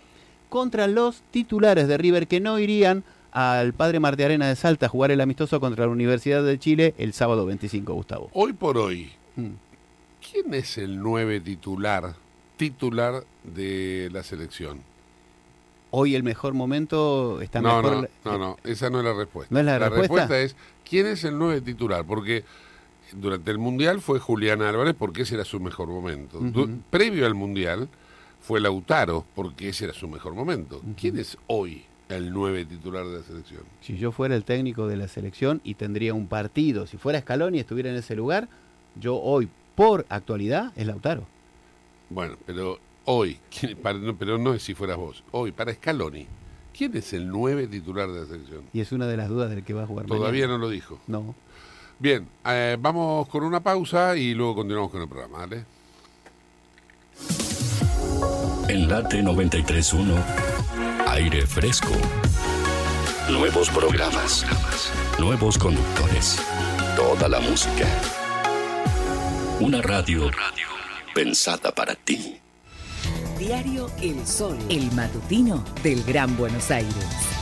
[0.49, 4.89] contra los titulares de River que no irían al Padre Marte Arena de Salta a
[4.89, 8.29] jugar el amistoso contra la Universidad de Chile el sábado 25, Gustavo.
[8.33, 9.49] Hoy por hoy, Mm.
[10.31, 12.15] ¿quién es el 9 titular,
[12.55, 14.81] titular de la selección?
[15.91, 18.09] Hoy el mejor momento está No, mejor.
[18.25, 19.53] no, no, no, esa no es la respuesta.
[19.53, 20.39] ¿No es la respuesta?
[20.39, 20.55] es,
[20.89, 22.03] ¿quién es el 9 titular?
[22.05, 22.43] Porque
[23.13, 26.39] durante el Mundial fue Julián Álvarez porque ese era su mejor momento.
[26.89, 27.87] Previo al Mundial
[28.41, 30.81] fue Lautaro porque ese era su mejor momento.
[30.99, 33.61] ¿Quién es hoy el 9 titular de la selección?
[33.81, 37.57] Si yo fuera el técnico de la selección y tendría un partido, si fuera Scaloni
[37.57, 38.47] y estuviera en ese lugar,
[38.95, 41.25] yo hoy, por actualidad, es Lautaro.
[42.09, 46.25] Bueno, pero hoy, ¿quién- para- no, pero no es si fueras vos, hoy, para Scaloni,
[46.75, 48.61] ¿quién es el 9 titular de la selección?
[48.73, 50.53] Y es una de las dudas del que va a jugar Todavía mañana.
[50.59, 50.99] no lo dijo.
[51.07, 51.35] No.
[51.99, 55.65] Bien, eh, vamos con una pausa y luego continuamos con el programa, ¿vale?
[58.67, 60.13] En Late 931,
[61.07, 61.93] aire fresco.
[63.31, 64.45] Nuevos programas,
[65.19, 66.39] nuevos conductores,
[66.95, 67.87] toda la música.
[69.59, 70.29] Una radio,
[71.15, 72.37] pensada para ti.
[73.39, 77.36] Diario El Sol, el matutino del Gran Buenos Aires.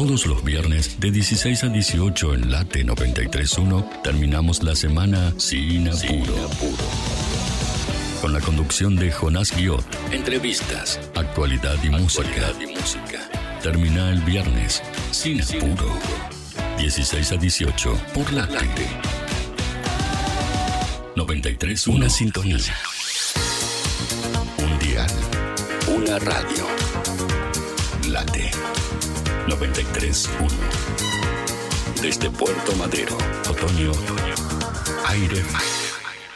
[0.00, 6.32] Todos los viernes de 16 a 18 en Late 931 terminamos la semana sin apuro.
[8.22, 12.50] Con la conducción de Jonás Guiot, entrevistas, actualidad y música.
[12.58, 13.28] y música.
[13.62, 15.92] Termina el viernes sin apuro.
[16.78, 18.86] 16 a 18 por Late.
[21.14, 22.56] 93 una sintonía.
[24.56, 25.10] Un dial.
[25.94, 27.09] Una radio.
[29.50, 32.00] Late 93.1.
[32.00, 33.90] Desde Puerto Madero, otoño,
[35.08, 35.42] aire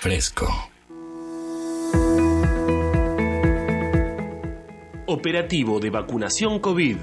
[0.01, 0.49] fresco.
[5.07, 6.97] Operativo de vacunación COVID.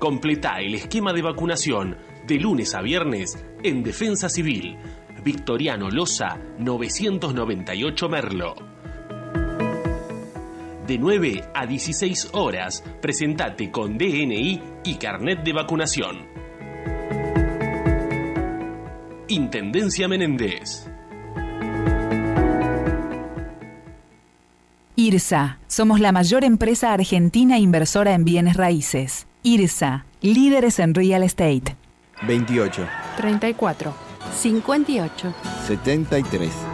[0.00, 4.76] Completa el esquema de vacunación de lunes a viernes en Defensa Civil.
[5.22, 8.73] Victoriano Loza, 998 Merlo.
[10.86, 16.26] De 9 a 16 horas, presentate con DNI y carnet de vacunación.
[19.28, 20.86] Intendencia Menéndez.
[24.96, 25.58] IRSA.
[25.66, 29.26] Somos la mayor empresa argentina inversora en bienes raíces.
[29.42, 30.04] IRSA.
[30.20, 31.76] Líderes en real estate.
[32.26, 33.94] 28, 34,
[34.34, 35.34] 58.
[35.66, 36.73] 73.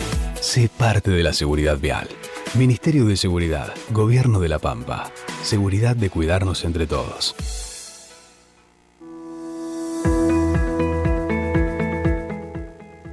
[0.41, 2.07] Sé parte de la seguridad vial.
[2.55, 5.11] Ministerio de Seguridad, Gobierno de la Pampa.
[5.43, 7.35] Seguridad de cuidarnos entre todos.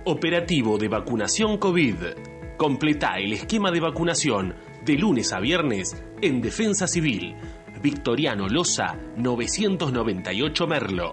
[0.07, 1.97] Operativo de vacunación COVID.
[2.57, 4.55] Completa el esquema de vacunación
[4.87, 7.37] de lunes a viernes en Defensa Civil.
[7.83, 11.13] Victoriano Loza, 998 Merlo.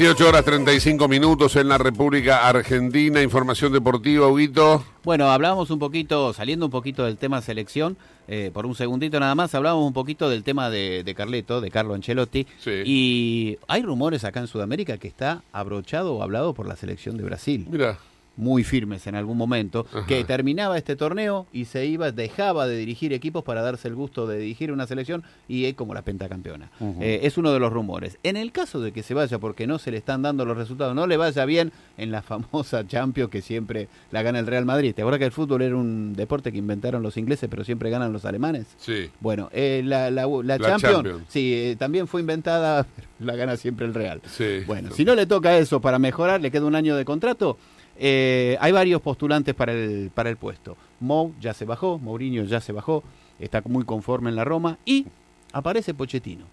[0.00, 3.20] 18 horas 35 minutos en la República Argentina.
[3.20, 4.82] Información deportiva, Huguito.
[5.04, 9.34] Bueno, hablábamos un poquito, saliendo un poquito del tema selección, eh, por un segundito nada
[9.34, 12.46] más, hablábamos un poquito del tema de, de Carleto, de Carlo Ancelotti.
[12.86, 17.24] Y hay rumores acá en Sudamérica que está abrochado o hablado por la selección de
[17.24, 17.66] Brasil.
[17.68, 17.98] Mira.
[18.40, 23.12] Muy firmes en algún momento, que terminaba este torneo y se iba, dejaba de dirigir
[23.12, 26.70] equipos para darse el gusto de dirigir una selección y es como la pentacampeona.
[27.00, 28.18] Eh, es uno de los rumores.
[28.22, 30.94] En el caso de que se vaya porque no se le están dando los resultados,
[30.94, 34.94] no le vaya bien en la famosa Champions que siempre la gana el Real Madrid.
[34.94, 38.12] ¿Te acuerdas que el fútbol era un deporte que inventaron los ingleses pero siempre ganan
[38.12, 38.66] los alemanes?
[38.78, 39.10] Sí.
[39.20, 41.22] Bueno, eh, la, la, la La Champions, Champions.
[41.28, 44.22] sí, eh, también fue inventada, pero la gana siempre el Real.
[44.26, 44.60] Sí.
[44.66, 47.58] Bueno, si no le toca eso para mejorar, le queda un año de contrato.
[48.02, 50.74] Eh, hay varios postulantes para el, para el puesto.
[51.00, 53.04] Mou ya se bajó, Mourinho ya se bajó,
[53.38, 55.06] está muy conforme en la Roma y
[55.52, 56.46] aparece Pochettino.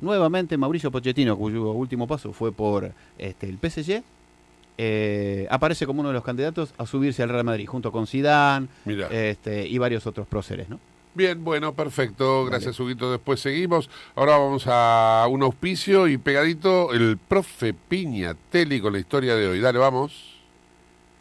[0.00, 4.04] Nuevamente Mauricio Pochettino, cuyo último paso fue por este, el PSG,
[4.78, 8.68] eh, aparece como uno de los candidatos a subirse al Real Madrid, junto con Zidane
[9.10, 10.78] este, y varios otros próceres, ¿no?
[11.14, 12.44] Bien, bueno, perfecto.
[12.44, 13.10] Gracias, Huguito.
[13.10, 13.88] Después seguimos.
[14.16, 19.60] Ahora vamos a un auspicio y pegadito el profe Piñatelli con la historia de hoy.
[19.60, 20.33] Dale, vamos.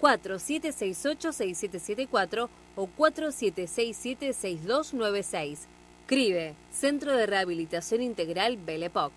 [0.00, 5.58] 4768-6774 o 4767-6296.
[6.06, 9.12] CRIBE, Centro de Rehabilitación Integral Belepoc.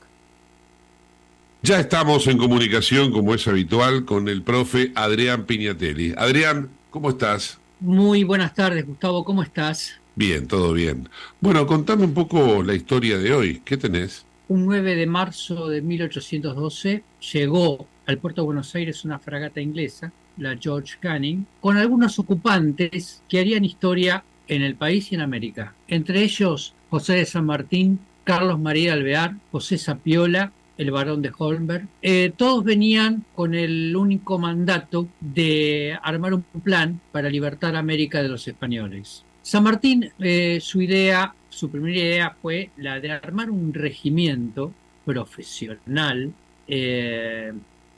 [1.61, 6.13] Ya estamos en comunicación, como es habitual, con el profe Adrián Piñatelli.
[6.17, 7.59] Adrián, ¿cómo estás?
[7.79, 9.99] Muy buenas tardes, Gustavo, ¿cómo estás?
[10.15, 11.07] Bien, todo bien.
[11.41, 13.61] Bueno, contame un poco la historia de hoy.
[13.65, 14.25] ¿Qué tenés?
[14.49, 20.11] un 9 de marzo de 1812 llegó al puerto de Buenos Aires una fragata inglesa,
[20.39, 25.73] la George Canning, con algunos ocupantes que harían historia en el país y en América.
[25.87, 31.87] Entre ellos José de San Martín, Carlos María Alvear, José Sapiola, el barón de Holmberg.
[32.01, 38.29] Eh, todos venían con el único mandato de armar un plan para libertar América de
[38.29, 39.25] los españoles.
[39.41, 44.73] San Martín, eh, su idea, su primera idea fue la de armar un regimiento
[45.05, 46.31] profesional
[46.67, 47.51] eh,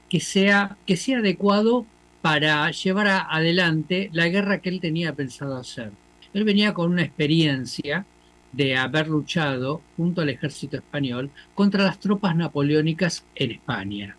[0.10, 1.86] que, sea, que sea adecuado
[2.22, 5.92] para llevar adelante la guerra que él tenía pensado hacer.
[6.34, 8.06] Él venía con una experiencia
[8.52, 14.16] de haber luchado junto al ejército español contra las tropas napoleónicas en España.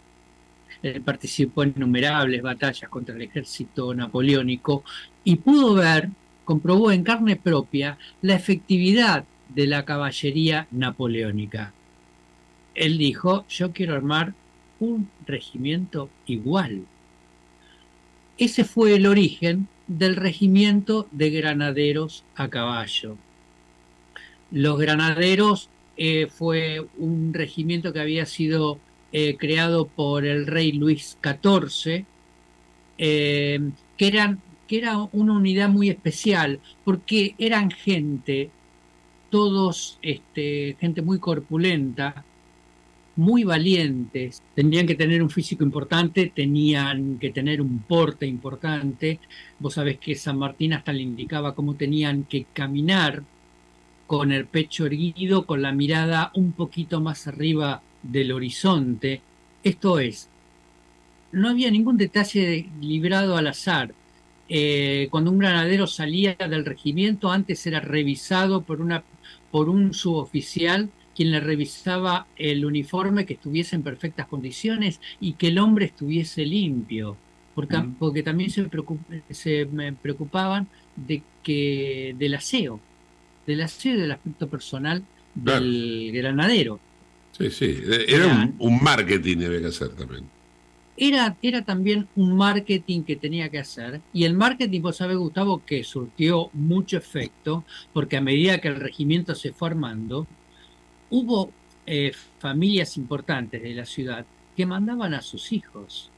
[0.82, 4.84] Él participó en innumerables batallas contra el ejército napoleónico
[5.22, 6.08] y pudo ver,
[6.44, 11.72] comprobó en carne propia la efectividad de la caballería napoleónica.
[12.74, 14.34] Él dijo, yo quiero armar
[14.80, 16.86] un regimiento igual.
[18.42, 23.16] Ese fue el origen del regimiento de granaderos a caballo.
[24.50, 28.80] Los granaderos eh, fue un regimiento que había sido
[29.12, 32.04] eh, creado por el rey Luis XIV,
[32.98, 33.60] eh,
[33.96, 38.50] que, eran, que era una unidad muy especial, porque eran gente,
[39.30, 42.24] todos este, gente muy corpulenta,
[43.16, 49.18] muy valientes, tenían que tener un físico importante, tenían que tener un porte importante.
[49.58, 53.22] Vos sabés que San Martín hasta le indicaba cómo tenían que caminar
[54.06, 59.20] con el pecho erguido, con la mirada un poquito más arriba del horizonte.
[59.62, 60.28] Esto es,
[61.32, 63.94] no había ningún detalle librado al azar.
[64.48, 69.02] Eh, cuando un granadero salía del regimiento, antes era revisado por, una,
[69.50, 75.48] por un suboficial quien le revisaba el uniforme que estuviese en perfectas condiciones y que
[75.48, 77.16] el hombre estuviese limpio,
[77.54, 82.80] porque, porque también se, preocup- se me preocupaban de que del aseo,
[83.46, 85.02] del aseo y del aspecto personal
[85.34, 86.80] del granadero.
[87.32, 87.78] Sí, sí.
[88.08, 90.24] Era un, un marketing que había que hacer también.
[90.94, 95.62] Era, era también un marketing que tenía que hacer y el marketing, vos sabés Gustavo,
[95.64, 100.26] que surtió mucho efecto porque a medida que el regimiento se fue armando,
[101.12, 101.52] hubo
[101.86, 104.24] eh, familias importantes de la ciudad
[104.56, 106.10] que mandaban a sus hijos.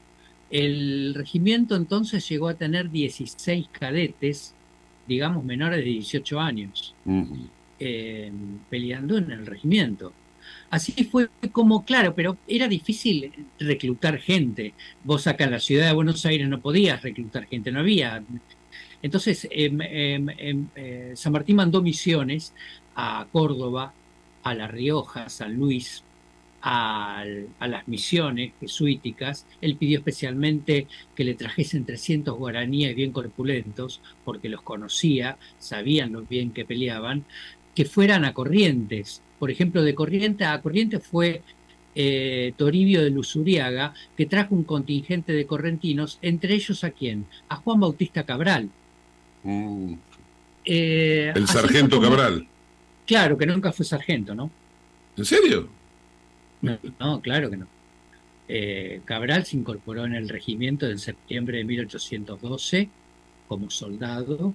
[0.49, 4.55] El regimiento entonces llegó a tener 16 cadetes,
[5.07, 6.95] digamos menores de 18 años,
[7.79, 8.31] eh,
[8.69, 10.13] peleando en el regimiento.
[10.69, 14.73] Así fue como, claro, pero era difícil reclutar gente.
[15.03, 18.23] Vos acá en la ciudad de Buenos Aires no podías reclutar gente, no había.
[19.01, 22.53] Entonces, em, em, em, eh, San Martín mandó misiones
[22.95, 23.93] a Córdoba,
[24.45, 26.03] a La Rioja, a San Luis,
[26.61, 29.45] al- a, las misiones jesuíticas.
[29.59, 36.21] Él pidió especialmente que le trajesen 300 guaraníes bien corpulentos, porque los conocía, sabían lo
[36.21, 37.25] bien que peleaban,
[37.75, 39.21] que fueran a Corrientes.
[39.39, 41.41] Por ejemplo, de Corrientes a Corrientes fue
[41.95, 47.25] eh, Toribio de Luzuriaga, que trajo un contingente de correntinos, entre ellos a quién?
[47.49, 48.69] A Juan Bautista Cabral.
[50.65, 52.47] Eh, El sargento como- Cabral.
[53.05, 54.49] Claro, que nunca fue sargento, ¿no?
[55.17, 55.69] ¿En serio?
[56.61, 57.67] No, no, claro que no.
[58.47, 62.89] Eh, Cabral se incorporó en el regimiento en septiembre de 1812
[63.47, 64.53] como soldado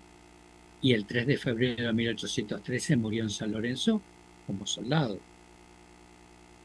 [0.83, 4.03] y el 3 de febrero de 1813 murió en San Lorenzo
[4.47, 5.21] como soldado.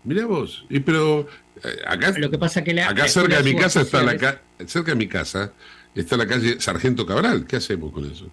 [0.04, 0.66] Mirá vos.
[0.70, 1.28] Y pero
[1.64, 4.18] eh, acá, Lo que pasa que la, acá la cerca de mi casa está la
[4.18, 5.54] ca- cerca de mi casa
[5.96, 7.46] está la calle Sargento Cabral.
[7.48, 8.30] ¿Qué hacemos con eso?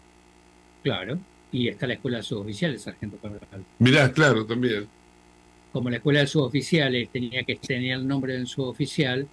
[0.83, 1.19] Claro,
[1.53, 3.65] y está la escuela de suboficiales, sargento Cabral.
[3.79, 4.89] Mirá, claro, también.
[5.73, 9.29] Como la escuela de suboficiales tenía que tener el nombre del suboficial,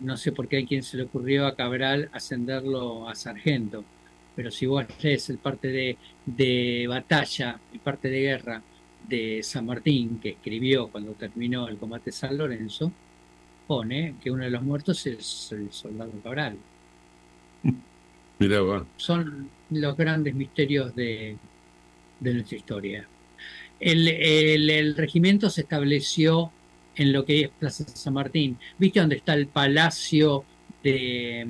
[0.00, 3.84] no sé por qué a quién se le ocurrió a Cabral ascenderlo a sargento.
[4.34, 8.62] Pero si vos lees el parte de, de batalla, el parte de guerra
[9.06, 12.92] de San Martín, que escribió cuando terminó el combate de San Lorenzo,
[13.66, 16.56] pone que uno de los muertos es el soldado Cabral.
[18.38, 18.86] Mirá, va.
[18.96, 19.48] son
[19.80, 21.36] los grandes misterios de,
[22.20, 23.06] de nuestra historia.
[23.80, 26.50] El, el- el regimiento se estableció
[26.94, 28.58] en lo que es Plaza San Martín.
[28.78, 30.44] ¿Viste dónde está el Palacio
[30.84, 31.46] de,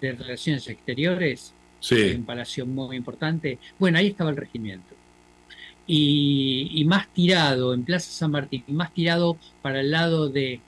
[0.00, 1.52] de Relaciones Exteriores?
[1.80, 2.12] Sí.
[2.16, 3.58] Un palacio muy importante.
[3.78, 4.94] Bueno, ahí estaba el regimiento.
[5.86, 10.60] Y, y más tirado, en Plaza San Martín, más tirado para el lado de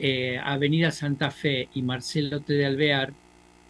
[0.00, 2.52] eh, Avenida Santa Fe y Marcelo T.
[2.54, 3.12] de Alvear,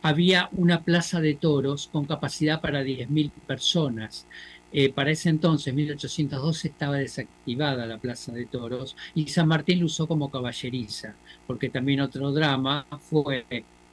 [0.02, 4.26] había una plaza de toros con capacidad para 10.000 personas.
[4.72, 9.86] Eh, para ese entonces, 1812, estaba desactivada la Plaza de Toros y San Martín lo
[9.86, 11.14] usó como caballeriza,
[11.46, 13.44] porque también otro drama fue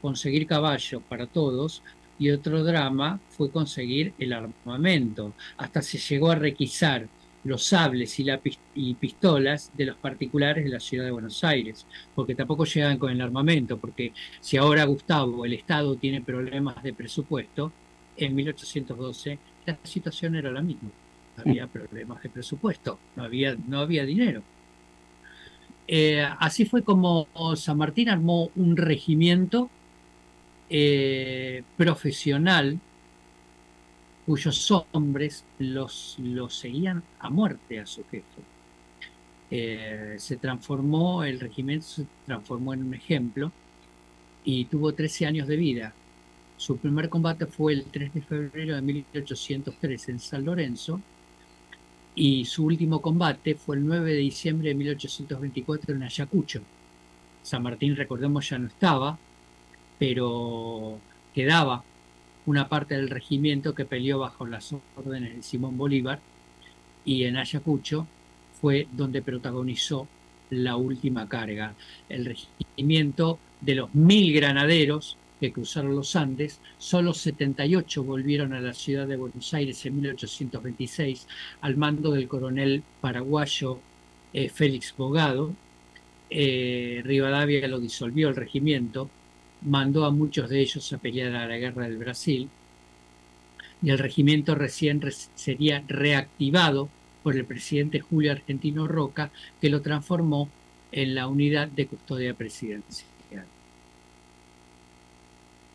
[0.01, 1.83] conseguir caballos para todos
[2.17, 5.33] y otro drama fue conseguir el armamento.
[5.57, 7.07] Hasta se llegó a requisar
[7.43, 8.39] los sables y, la
[8.75, 13.11] y pistolas de los particulares de la ciudad de Buenos Aires, porque tampoco llegan con
[13.11, 17.71] el armamento, porque si ahora Gustavo, el Estado tiene problemas de presupuesto,
[18.17, 20.89] en 1812 la situación era la misma.
[21.37, 24.43] Había problemas de presupuesto, no había, no había dinero.
[25.87, 29.69] Eh, así fue como San Martín armó un regimiento
[30.69, 32.79] eh, profesional
[34.29, 38.43] cuyos hombres los, los seguían a muerte a su jefe.
[39.49, 43.51] Eh, se transformó, el regimiento se transformó en un ejemplo
[44.43, 45.93] y tuvo 13 años de vida.
[46.57, 51.01] Su primer combate fue el 3 de febrero de 1803 en San Lorenzo
[52.13, 56.61] y su último combate fue el 9 de diciembre de 1824 en Ayacucho.
[57.41, 59.17] San Martín, recordemos, ya no estaba,
[59.97, 60.99] pero
[61.33, 61.83] quedaba
[62.45, 66.19] una parte del regimiento que peleó bajo las órdenes de Simón Bolívar
[67.05, 68.07] y en Ayacucho
[68.59, 70.07] fue donde protagonizó
[70.49, 71.73] la última carga.
[72.07, 78.73] El regimiento de los mil granaderos que cruzaron los Andes, solo 78 volvieron a la
[78.73, 81.27] ciudad de Buenos Aires en 1826
[81.61, 83.79] al mando del coronel paraguayo
[84.33, 85.53] eh, Félix Bogado.
[86.29, 89.09] Eh, Rivadavia lo disolvió el regimiento,
[89.61, 92.49] mandó a muchos de ellos a pelear a la guerra del Brasil
[93.81, 96.89] y el regimiento recién re- sería reactivado
[97.23, 99.31] por el presidente Julio Argentino Roca,
[99.61, 100.49] que lo transformó
[100.91, 103.05] en la unidad de custodia presidencial.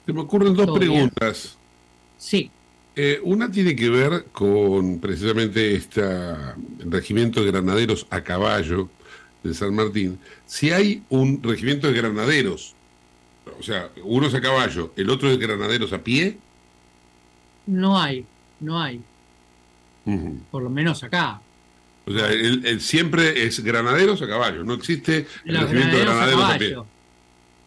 [0.07, 1.57] Se me ocurren dos preguntas.
[2.19, 2.51] Sí.
[2.97, 6.03] Eh, una tiene que ver con precisamente este
[6.79, 8.89] regimiento de granaderos a caballo
[9.43, 10.19] de San Martín.
[10.47, 12.75] Si hay un regimiento de granaderos,
[13.59, 16.39] o sea, uno es a caballo, el otro es de granaderos a pie,
[17.67, 18.27] No hay,
[18.61, 19.05] no hay,
[20.51, 21.41] por lo menos acá.
[22.07, 26.05] o sea, el, el siempre es granaderos a caballo, no existe el Los regimiento de
[26.05, 26.73] granaderos a granaderos a pie.
[26.73, 26.91] caballo.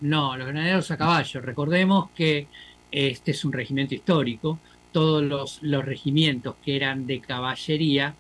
[0.02, 1.42] No, los granaderos a caballo.
[1.42, 2.48] Recordemos que
[2.92, 4.60] este es un regimiento histórico.
[4.92, 8.16] Todos los, los regimientos que eran de caballería,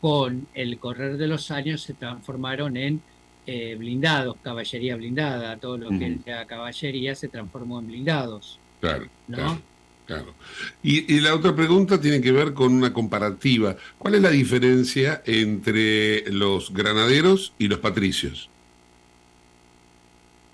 [0.00, 3.02] con el correr de los años se transformaron en
[3.46, 5.56] eh, blindados, caballería blindada.
[5.56, 8.58] Todo lo que era caballería se transformó en blindados.
[8.80, 9.36] Claro, ¿No?
[9.36, 9.62] claro,
[10.06, 10.34] claro.
[10.82, 13.76] Y, y la otra pregunta tiene que ver con una comparativa.
[13.98, 18.48] ¿Cuál es la diferencia entre los granaderos y los patricios?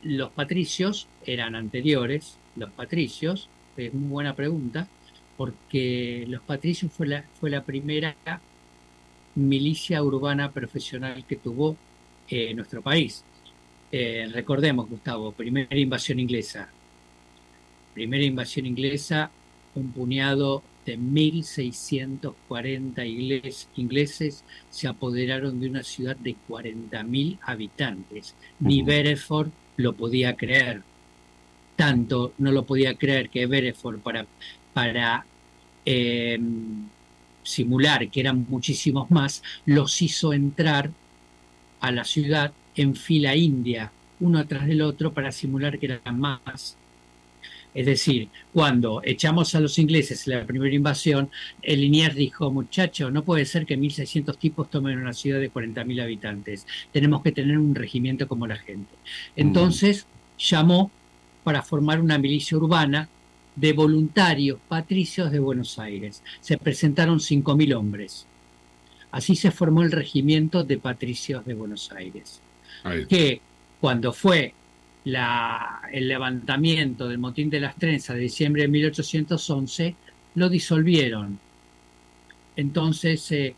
[0.03, 4.89] Los patricios eran anteriores, los patricios, es muy buena pregunta,
[5.37, 8.17] porque los patricios fue la, fue la primera
[9.35, 11.77] milicia urbana profesional que tuvo
[12.29, 13.25] eh, nuestro país.
[13.93, 16.69] Eh, recordemos, Gustavo, primera invasión inglesa.
[17.95, 19.31] Primera invasión inglesa,
[19.75, 28.35] un puñado de 1.640 ingles- ingleses se apoderaron de una ciudad de 40.000 habitantes.
[28.61, 28.83] Ni.
[28.83, 30.83] Bereford lo podía creer.
[31.77, 34.27] Tanto no lo podía creer que Bereford para,
[34.73, 35.27] para
[35.85, 36.39] eh,
[37.43, 40.91] simular que eran muchísimos más, los hizo entrar
[41.81, 46.77] a la ciudad en fila india, uno atrás del otro, para simular que eran más.
[47.77, 51.29] Es decir, cuando echamos a los ingleses en la primera invasión,
[51.61, 56.03] el Liniers dijo, muchacho, no puede ser que 1.600 tipos tomen una ciudad de 40.000
[56.03, 56.67] habitantes.
[56.91, 58.95] Tenemos que tener un regimiento como la gente.
[59.37, 60.07] Entonces
[60.39, 60.91] llamó
[61.45, 63.11] para formar una milicia urbana
[63.57, 66.23] de voluntarios patricios de Buenos Aires.
[66.41, 68.27] Se presentaron 5.000 hombres.
[69.11, 72.41] Así se formó el regimiento de patricios de Buenos Aires
[73.07, 73.41] que
[73.81, 74.53] cuando fue
[75.05, 79.95] la- el levantamiento del motín de las trenzas de diciembre de 1811,
[80.35, 81.39] lo disolvieron.
[82.57, 83.55] Entonces eh,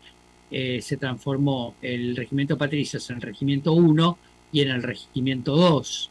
[0.51, 4.17] eh, se transformó el regimiento patricios en el regimiento 1
[4.51, 6.09] y en el regimiento 2,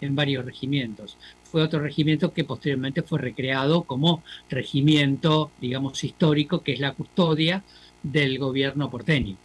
[0.00, 1.16] en varios regimientos.
[1.44, 7.62] Fue otro regimiento que posteriormente fue recreado como regimiento, digamos, histórico, que es la custodia
[8.02, 9.36] del gobierno porteño.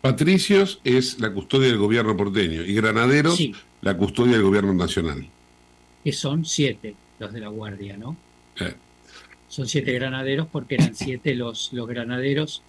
[0.00, 3.54] Patricios es la custodia del gobierno porteño y granaderos Sí.
[3.82, 5.26] la custodia del gobierno nacional.
[6.02, 8.16] que son siete los de la Guardia, ¿no?
[8.58, 8.74] Eh,
[9.48, 12.62] Son siete granaderos porque eran siete los, los granaderos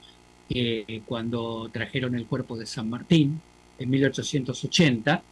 [0.50, 3.42] que cuando trajeron el cuerpo de San Martín
[3.80, 5.24] en 1880,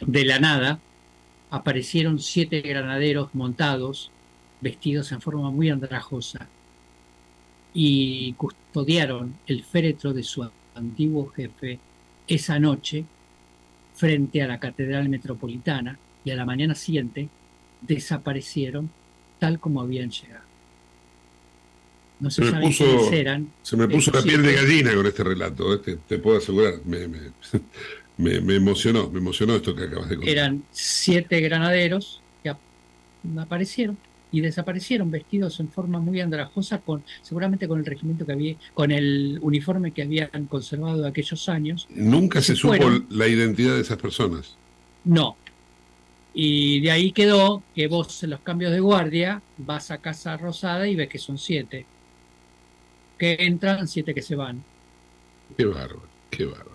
[0.00, 0.80] de la nada,
[1.50, 4.10] aparecieron siete granaderos montados,
[4.60, 6.48] vestidos en forma muy andrajosa.
[7.74, 11.78] Y custodiaron el féretro de su antiguo jefe
[12.28, 13.04] esa noche
[13.94, 17.28] frente a la Catedral Metropolitana y a la mañana siguiente
[17.80, 18.90] desaparecieron
[19.38, 20.44] tal como habían llegado.
[22.20, 23.48] No se, Se sabe puso, quiénes eran.
[23.62, 26.74] se me puso la piel de gallina con este relato, eh, te, te puedo asegurar.
[26.84, 27.18] Me, me,
[28.18, 30.32] me- me emocionó, me emocionó esto que acabas de contar.
[30.32, 32.58] Eran siete granaderos que ap-
[33.38, 33.98] aparecieron
[34.36, 38.90] y desaparecieron vestidos en forma muy andrajosa con seguramente con el regimiento que había con
[38.90, 43.06] el uniforme que habían conservado de aquellos años Nunca se, se supo fueron.
[43.10, 44.56] la identidad de esas personas.
[45.04, 45.36] no
[46.36, 50.88] y de ahí quedó que vos en los cambios de guardia vas a casa rosada
[50.88, 51.86] y ves que son siete
[53.18, 54.64] que entran siete que se van
[55.56, 56.70] Qué bárbaro, qué bárbaro.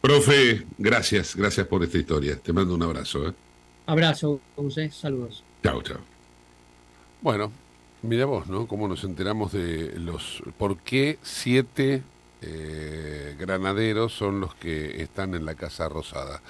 [0.00, 2.38] Profe, gracias, gracias por esta historia.
[2.38, 3.28] Te mando un abrazo.
[3.28, 3.32] ¿eh?
[3.86, 6.11] abrazo José, saludos Chao, chao.
[7.22, 7.52] Bueno,
[8.02, 8.66] mira vos, ¿no?
[8.66, 10.42] Cómo nos enteramos de los...
[10.58, 12.02] ¿Por qué siete
[12.40, 16.42] eh, granaderos son los que están en la Casa Rosada?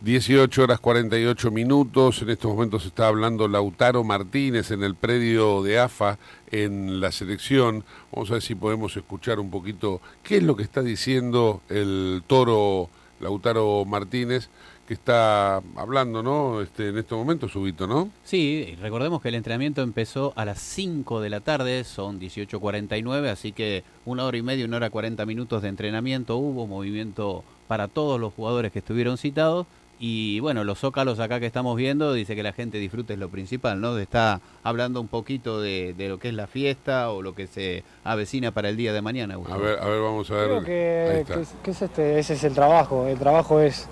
[0.00, 2.22] 18 horas 48 minutos.
[2.22, 6.18] En estos momentos está hablando Lautaro Martínez en el predio de AFA
[6.50, 7.84] en la selección.
[8.10, 12.24] Vamos a ver si podemos escuchar un poquito qué es lo que está diciendo el
[12.26, 14.48] toro Lautaro Martínez,
[14.86, 16.60] que está hablando, ¿no?
[16.62, 18.08] Este, en este momento, subito, ¿no?
[18.24, 23.52] Sí, recordemos que el entrenamiento empezó a las 5 de la tarde, son 18.49, así
[23.52, 28.20] que una hora y media, una hora 40 minutos de entrenamiento hubo, movimiento para todos
[28.20, 29.66] los jugadores que estuvieron citados.
[29.98, 33.30] Y bueno, los zócalos acá que estamos viendo, dice que la gente disfrute es lo
[33.30, 33.96] principal, ¿no?
[33.96, 37.82] Está hablando un poquito de, de lo que es la fiesta o lo que se
[38.04, 39.34] avecina para el día de mañana.
[39.34, 39.62] A Gustavo.
[39.62, 40.48] ver, a ver, vamos a ver.
[40.48, 43.06] Creo que, que que es este, ese es el trabajo.
[43.06, 43.88] El trabajo es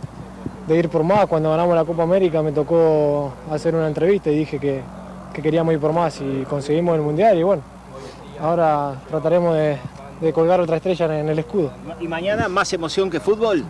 [0.66, 1.26] de ir por más.
[1.26, 4.80] Cuando ganamos la Copa América me tocó hacer una entrevista y dije que,
[5.32, 7.62] que queríamos ir por más y conseguimos el Mundial y bueno,
[8.40, 9.76] ahora trataremos de,
[10.20, 11.70] de colgar otra estrella en, en el escudo.
[12.00, 13.64] ¿Y mañana más emoción que fútbol?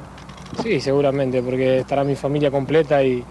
[0.62, 3.24] Sí, seguramente, porque estará mi familia completa y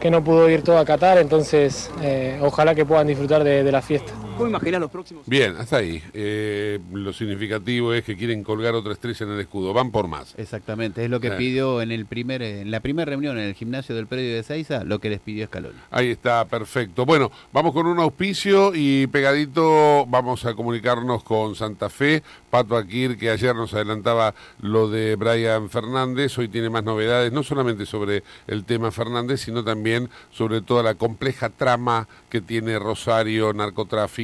[0.00, 3.72] que no pudo ir todo a Qatar, entonces eh, ojalá que puedan disfrutar de, de
[3.72, 4.12] la fiesta.
[4.36, 5.22] ¿Cómo imaginas los próximos?
[5.26, 6.02] Bien, hasta ahí.
[6.12, 9.72] Eh, lo significativo es que quieren colgar otra estrella en el escudo.
[9.72, 10.34] Van por más.
[10.36, 11.36] Exactamente, es lo que Eh.
[11.38, 14.82] pidió en el primer en la primera reunión en el gimnasio del predio de Seiza,
[14.82, 15.78] lo que les pidió Scaloni.
[15.92, 17.06] Ahí está, perfecto.
[17.06, 22.24] Bueno, vamos con un auspicio y pegadito vamos a comunicarnos con Santa Fe.
[22.50, 27.42] Pato Aquir, que ayer nos adelantaba lo de Brian Fernández, hoy tiene más novedades, no
[27.44, 33.52] solamente sobre el tema Fernández, sino también sobre toda la compleja trama que tiene Rosario,
[33.52, 34.23] narcotráfico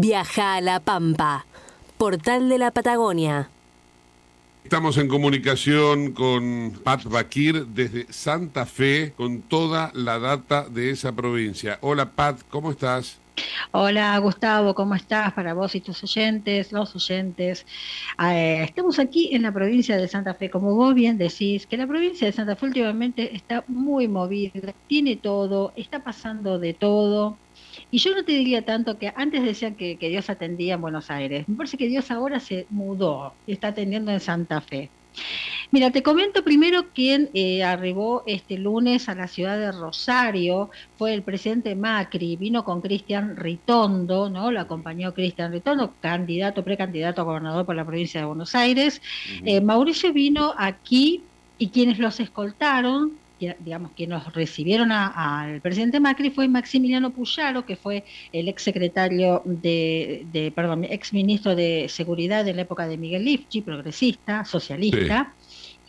[0.00, 1.46] viaja a La Pampa,
[1.98, 3.48] portal de la Patagonia.
[4.64, 11.12] Estamos en comunicación con Pat Bakir desde Santa Fe con toda la data de esa
[11.12, 11.78] provincia.
[11.80, 13.20] Hola Pat, ¿cómo estás?
[13.70, 15.32] Hola Gustavo, ¿cómo estás?
[15.32, 17.64] Para vos y tus oyentes, los oyentes.
[18.20, 21.86] Eh, estamos aquí en la provincia de Santa Fe, como vos bien decís, que la
[21.86, 27.36] provincia de Santa Fe últimamente está muy movida, tiene todo, está pasando de todo.
[27.90, 31.10] Y yo no te diría tanto que antes decían que, que Dios atendía en Buenos
[31.10, 31.48] Aires.
[31.48, 34.90] Me parece que Dios ahora se mudó y está atendiendo en Santa Fe.
[35.70, 40.70] Mira, te comento primero quién eh, arribó este lunes a la ciudad de Rosario.
[40.96, 44.50] Fue el presidente Macri, vino con Cristian Ritondo, ¿no?
[44.50, 49.02] Lo acompañó Cristian Ritondo, candidato, precandidato a gobernador por la provincia de Buenos Aires.
[49.44, 51.22] Eh, Mauricio vino aquí
[51.58, 53.12] y quienes los escoltaron,
[53.52, 58.62] que- digamos, quienes los recibieron al presidente Macri fue Maximiliano Puyaro, que fue el ex
[58.62, 64.44] secretario de, de perdón, ex ministro de Seguridad en la época de Miguel Lifchi, progresista,
[64.44, 65.34] socialista.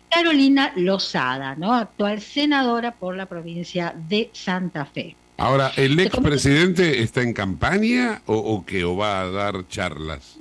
[0.10, 1.74] Carolina Lozada, ¿no?
[1.74, 5.16] actual senadora por la provincia de Santa Fe.
[5.38, 8.86] Ahora, ¿el expresidente está en campaña o, o qué?
[8.86, 10.40] ¿O va a dar charlas?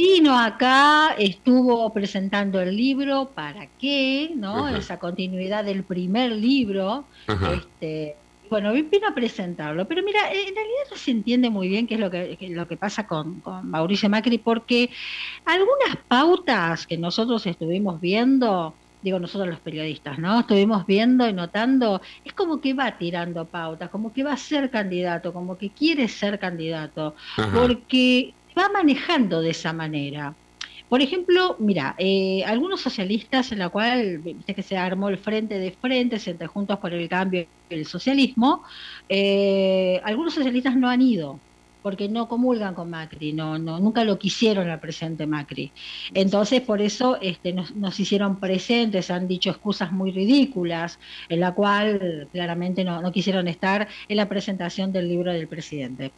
[0.00, 4.30] Vino acá, estuvo presentando el libro, ¿para qué?
[4.34, 4.66] ¿No?
[4.66, 4.78] Ajá.
[4.78, 7.04] Esa continuidad del primer libro.
[7.26, 7.52] Ajá.
[7.52, 8.16] Este,
[8.48, 12.00] bueno, vino a presentarlo, pero mira, en realidad no se entiende muy bien qué es
[12.00, 14.88] lo que, lo que pasa con, con Mauricio Macri, porque
[15.44, 20.40] algunas pautas que nosotros estuvimos viendo, digo nosotros los periodistas, ¿no?
[20.40, 24.70] Estuvimos viendo y notando, es como que va tirando pautas, como que va a ser
[24.70, 27.52] candidato, como que quiere ser candidato, Ajá.
[27.52, 30.34] porque va manejando de esa manera.
[30.90, 35.56] Por ejemplo, mira, eh, algunos socialistas en la cual, viste que se armó el frente
[35.58, 38.64] de frente, entre Juntos por el Cambio y el Socialismo,
[39.08, 41.38] eh, algunos socialistas no han ido
[41.82, 45.72] porque no comulgan con Macri, no, no, nunca lo quisieron al presidente Macri.
[46.12, 50.98] Entonces, por eso este, nos, hicieron presentes, han dicho excusas muy ridículas,
[51.28, 56.12] en la cual claramente no quisieron estar en la presentación del libro del presidente.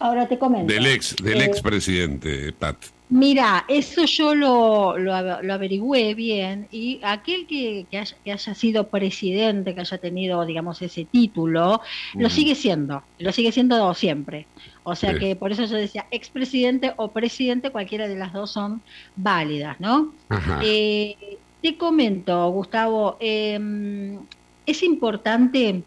[0.00, 0.72] Ahora te comento.
[0.72, 2.76] Del ex, del Eh, ex presidente, Pat.
[3.10, 8.32] Mira, eso yo lo, lo, ave- lo averigüé bien y aquel que, que haya, que
[8.32, 11.80] haya sido presidente, que haya tenido, digamos, ese título,
[12.14, 14.46] lo sigue siendo, lo sigue siendo siempre.
[14.84, 15.18] O sea Sí.
[15.20, 18.82] que por eso yo decía expresidente o presidente, cualquiera de las dos son
[19.16, 20.12] válidas, ¿no?
[20.62, 21.16] Eh,
[21.62, 24.18] te comento, Gustavo, eh,
[24.66, 25.82] es importante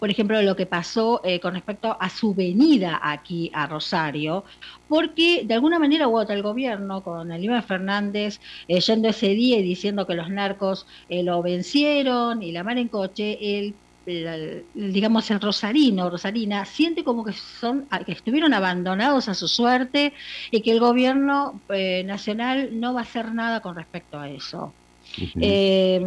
[0.00, 4.44] por ejemplo, lo que pasó eh, con respecto a su venida aquí a Rosario,
[4.86, 9.58] porque de alguna manera u otra el gobierno, con Aníbal Fernández, eh, yendo ese día
[9.58, 14.26] y diciendo que los narcos eh, lo vencieron y la mar en coche, el el-
[14.74, 20.14] el, digamos el rosarino rosarina siente como que son que estuvieron abandonados a su suerte
[20.50, 24.76] y que el gobierno eh, nacional no va a hacer nada con respecto a eso
[25.40, 26.00] eh,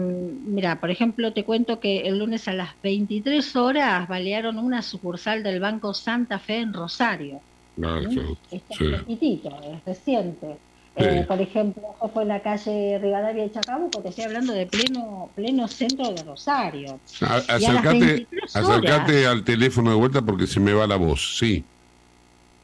[0.45, 5.43] mira, por ejemplo, te cuento que el lunes a las 23 horas balearon una sucursal
[5.43, 7.41] del Banco Santa Fe en Rosario.
[7.83, 9.41] Ah, sí, sí.
[9.43, 10.57] es reciente.
[10.95, 11.03] Sí.
[11.03, 11.81] Eh, por ejemplo,
[12.13, 16.21] fue en la calle Rivadavia de Chacabuco, te estoy hablando de pleno pleno centro de
[16.21, 16.99] Rosario.
[17.21, 17.25] A-
[17.59, 20.85] Y a las Acércate, 23 horas, acércate al teléfono de vuelta porque se me va
[20.85, 21.63] la voz, sí.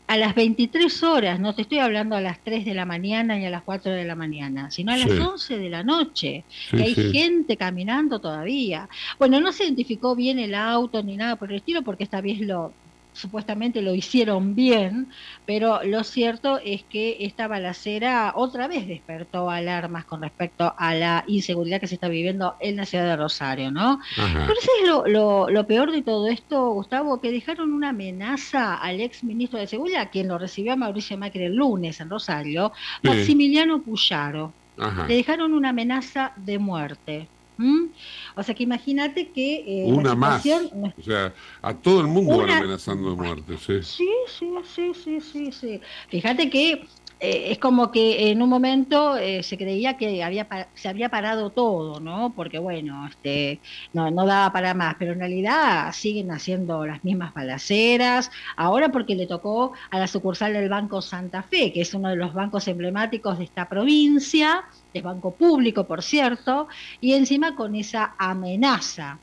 [0.10, 3.46] A las 23 horas, no te estoy hablando a las 3 de la mañana ni
[3.46, 5.18] a las 4 de la mañana, sino a las Sí.
[5.20, 7.12] 11 de la noche, Sí, que hay sí.
[7.14, 8.90] gente caminando todavía.
[9.20, 12.40] Bueno, no se identificó bien el auto ni nada por el estilo, porque esta vez
[12.42, 12.74] lo
[13.14, 15.10] supuestamente lo hicieron bien,
[15.46, 21.24] pero lo cierto es que esta balacera otra vez despertó alarmas con respecto a la
[21.28, 24.00] inseguridad que se está viviendo en la ciudad de Rosario, ¿no?
[24.18, 24.46] Ajá.
[24.48, 28.76] Pero ese es lo, lo, lo peor de todo esto, Gustavo, que dejaron una amenaza
[28.76, 32.72] al ex ministro de Seguridad, quien lo recibió a Mauricio Macri el lunes en Rosario.
[33.04, 34.54] Maximiliano Puyaro.
[34.78, 35.08] Ajá.
[35.08, 37.28] Le dejaron una amenaza de muerte.
[37.60, 37.90] ¿M?
[38.36, 40.46] O sea que imagínate que eh, Una más.
[40.46, 43.84] O sea, a todo el mundo van amenazando de muerte, sí.
[43.84, 45.82] Sí, sí, sí, sí, sí, sí.
[46.10, 46.88] Fíjate que
[47.22, 51.52] eh, es como que en un momento eh, se creía que había se había parado
[51.52, 52.34] todo, ¿no?
[52.34, 57.34] Porque bueno, este no, no daba para más, pero en realidad siguen haciendo las mismas
[57.34, 62.10] balaceras, ahora porque le tocó a la sucursal del Banco Santa Fe, que es uno
[62.10, 64.64] de los bancos emblemáticos de esta provincia,
[64.94, 66.68] es banco público, por cierto,
[67.00, 69.20] y encima con esa amenaza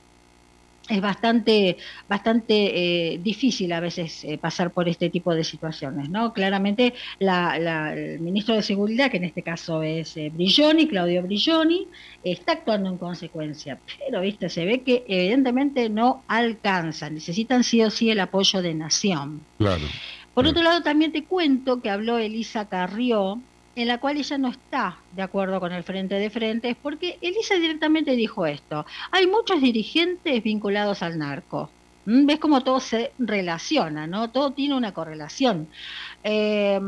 [0.88, 6.32] es bastante, bastante eh, difícil a veces eh, pasar por este tipo de situaciones, ¿no?
[6.32, 11.24] Claramente la, la- el ministro de Seguridad, que en este caso es eh, Brilloni, Claudio
[11.24, 11.88] Brilloni,
[12.22, 17.90] está actuando en consecuencia, pero viste, se ve que evidentemente no alcanza, necesitan sí o
[17.90, 19.40] sí el apoyo de Nación.
[19.58, 19.82] Claro.
[20.34, 23.40] Por otro lado, también te cuento que habló Elisa Carrió,
[23.76, 27.54] en la cual ella no está de acuerdo con el Frente de Frentes, porque Elisa
[27.56, 28.86] directamente dijo esto.
[29.12, 31.70] Hay muchos dirigentes vinculados al narco.
[32.06, 32.24] ¿Mm?
[32.26, 34.30] ¿Ves cómo todo se relaciona, no?
[34.30, 35.68] Todo tiene una correlación.
[36.24, 36.80] Eh,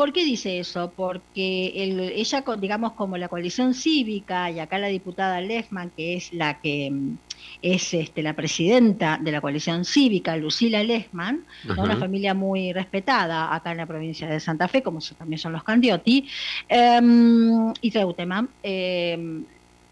[0.00, 0.94] ¿Por qué dice eso?
[0.96, 6.32] Porque el- ella, digamos, como la coalición cívica, y acá la diputada Lechman, que es
[6.32, 7.18] la que mm,
[7.60, 11.82] es este, la presidenta de la coalición cívica, Lucila Lechman, ¿no?
[11.82, 15.64] Una familia muy respetada acá en la provincia de Santa Fe, como también son los
[15.64, 16.26] Candiotti,
[16.66, 19.44] em, y Treuteman, em,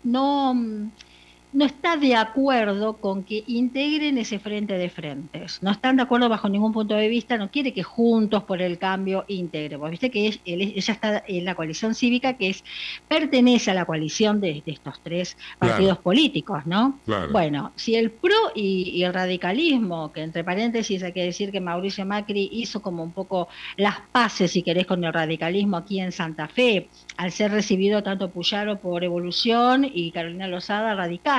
[0.04, 0.54] no,
[1.52, 5.58] no está de acuerdo con que integren ese frente de frentes.
[5.62, 8.78] No están de acuerdo bajo ningún punto de vista, no quiere que Juntos por el
[8.78, 9.76] Cambio integre.
[9.76, 12.64] Vos viste que es- él- ella está en la coalición cívica, que es
[13.08, 15.74] pertenece a la coalición de, de estos tres Claro.
[15.74, 17.00] partidos políticos, ¿no?
[17.04, 17.32] Claro.
[17.32, 21.60] Bueno, si el PRO y, y el radicalismo, que entre paréntesis hay que decir que
[21.60, 26.12] Mauricio Macri hizo como un poco las paces, si querés, con el radicalismo aquí en
[26.12, 31.37] Santa Fe, al ser recibido tanto Puyaro por Evolución y Carolina Lozada Radical,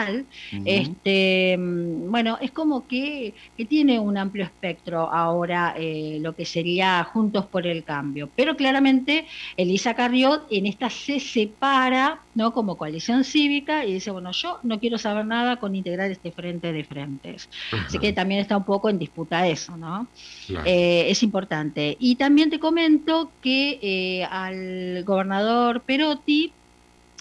[0.66, 7.04] Este, bueno, es como que, que tiene un amplio espectro ahora eh, lo que sería
[7.04, 8.30] Juntos por el Cambio.
[8.36, 9.26] Pero claramente
[9.58, 12.54] Elisa Carriot en esta se separa ¿no?
[12.54, 16.72] como coalición cívica y dice, bueno, yo no quiero saber nada con integrar este frente
[16.72, 17.50] de frentes.
[17.86, 20.08] Así que también está un poco en disputa eso, ¿no?
[20.48, 20.66] Claro.
[20.66, 21.98] Eh, es importante.
[22.00, 26.54] Y también te comento que eh, al gobernador Perotti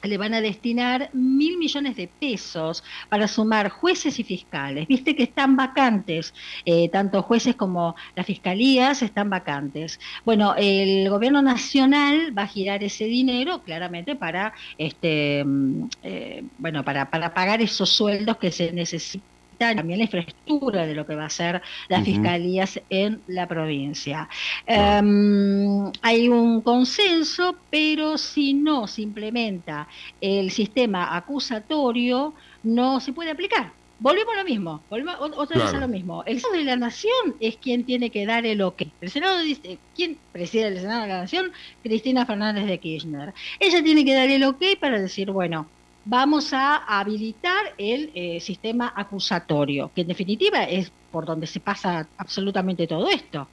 [0.02, 4.86] le van a destinar mil millones de pesos para sumar jueces y fiscales.
[4.86, 6.34] Viste que están vacantes,
[6.64, 9.98] eh, tanto jueces como las fiscalías están vacantes.
[10.24, 16.84] Bueno, el gobierno nacional va a girar ese dinero claramente para, este, mm, eh, bueno,
[16.84, 21.26] para, para pagar esos sueldos que se necesitan también la infraestructura de lo que va
[21.26, 24.28] a ser las fiscalías en la provincia.
[24.66, 29.88] Em, hay un consenso, pero si no se implementa
[30.20, 33.72] el sistema acusatorio, no se puede aplicar.
[34.00, 36.22] Volvemos a lo mismo, volvemos otra vez a lo mismo.
[36.24, 38.82] El Senado de la Nación es quien tiene que dar el ok.
[39.00, 41.50] El Senado dice, ¿quién preside el Senado de la Nación?
[41.82, 43.34] Cristina Fernández de Kirchner.
[43.58, 45.66] Ella tiene que dar el ok para decir, bueno,
[46.08, 52.08] vamos a habilitar el eh, sistema acusatorio, que en definitiva es por donde se pasa
[52.16, 53.46] absolutamente todo esto.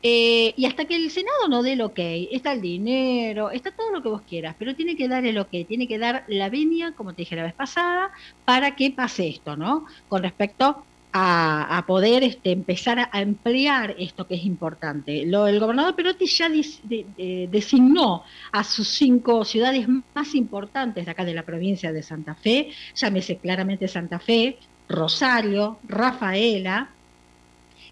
[0.00, 1.98] Eh, y hasta que el Senado no dé el ok,
[2.30, 5.50] está el dinero, está todo lo que vos quieras, pero tiene que dar el ok,
[5.66, 8.12] tiene que dar la venia, como te dije la vez pasada,
[8.44, 9.84] para que pase esto, ¿no?
[10.08, 15.26] Con respecto a, poder este, empezar a, emplear esto que es importante.
[15.26, 21.34] Lo, el gobernador Perotti ya designó a sus cinco ciudades más importantes de acá de
[21.34, 24.58] la provincia de Santa Fe, llámese claramente Santa Fe,
[24.88, 26.90] Rosario, Rafaela,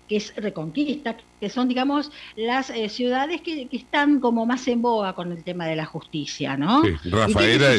[0.09, 5.13] que es Reconquista, que son, digamos, las eh, ciudades que, están como más en boga
[5.13, 6.83] con el tema de la justicia, ¿no?
[7.05, 7.75] Rafaela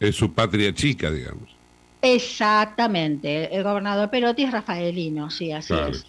[0.00, 1.61] es su patria chica, digamos.
[2.02, 6.04] Exactamente, el gobernador Perotti es rafaelino, sí, así es.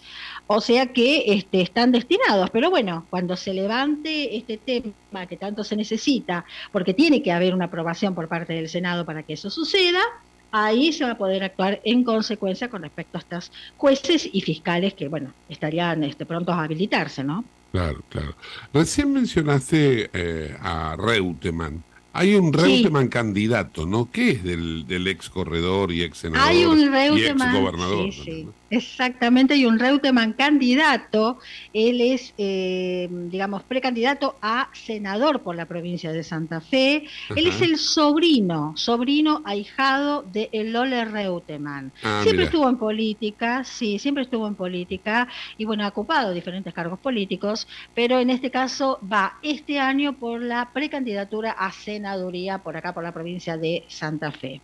[0.48, 5.62] O sea que este, están destinados, pero bueno, cuando se levante este tema que tanto
[5.64, 9.48] se necesita, porque tiene que haber una aprobación por parte del Senado para que eso
[9.50, 10.02] suceda,
[10.50, 14.94] ahí se va a poder actuar en consecuencia con respecto a estas jueces y fiscales
[14.94, 17.44] que, bueno, estarían este, prontos a habilitarse, ¿no?
[17.72, 18.36] Claro, claro.
[18.72, 21.82] Recién mencionaste eh, a Reutemann.
[22.16, 24.08] Hay un Reutemann candidato, ¿no?
[24.10, 28.12] ¿Qué es del, del ex corredor y ex senador Hay un y ex gobernador?
[28.12, 28.48] Sí, sí.
[28.74, 31.38] Exactamente, y un Reutemann candidato,
[31.72, 37.04] él es, eh, digamos, precandidato a senador por la provincia de Santa Fe.
[37.36, 41.92] Él es el sobrino, sobrino ahijado de Lole Reutemann.
[42.02, 46.74] Ah, siempre estuvo en política, sí, siempre estuvo en política y bueno, ha ocupado diferentes
[46.74, 52.76] cargos políticos, pero en este caso va este año por la precandidatura a senaduría por
[52.76, 54.60] acá, por la provincia de Santa Fe.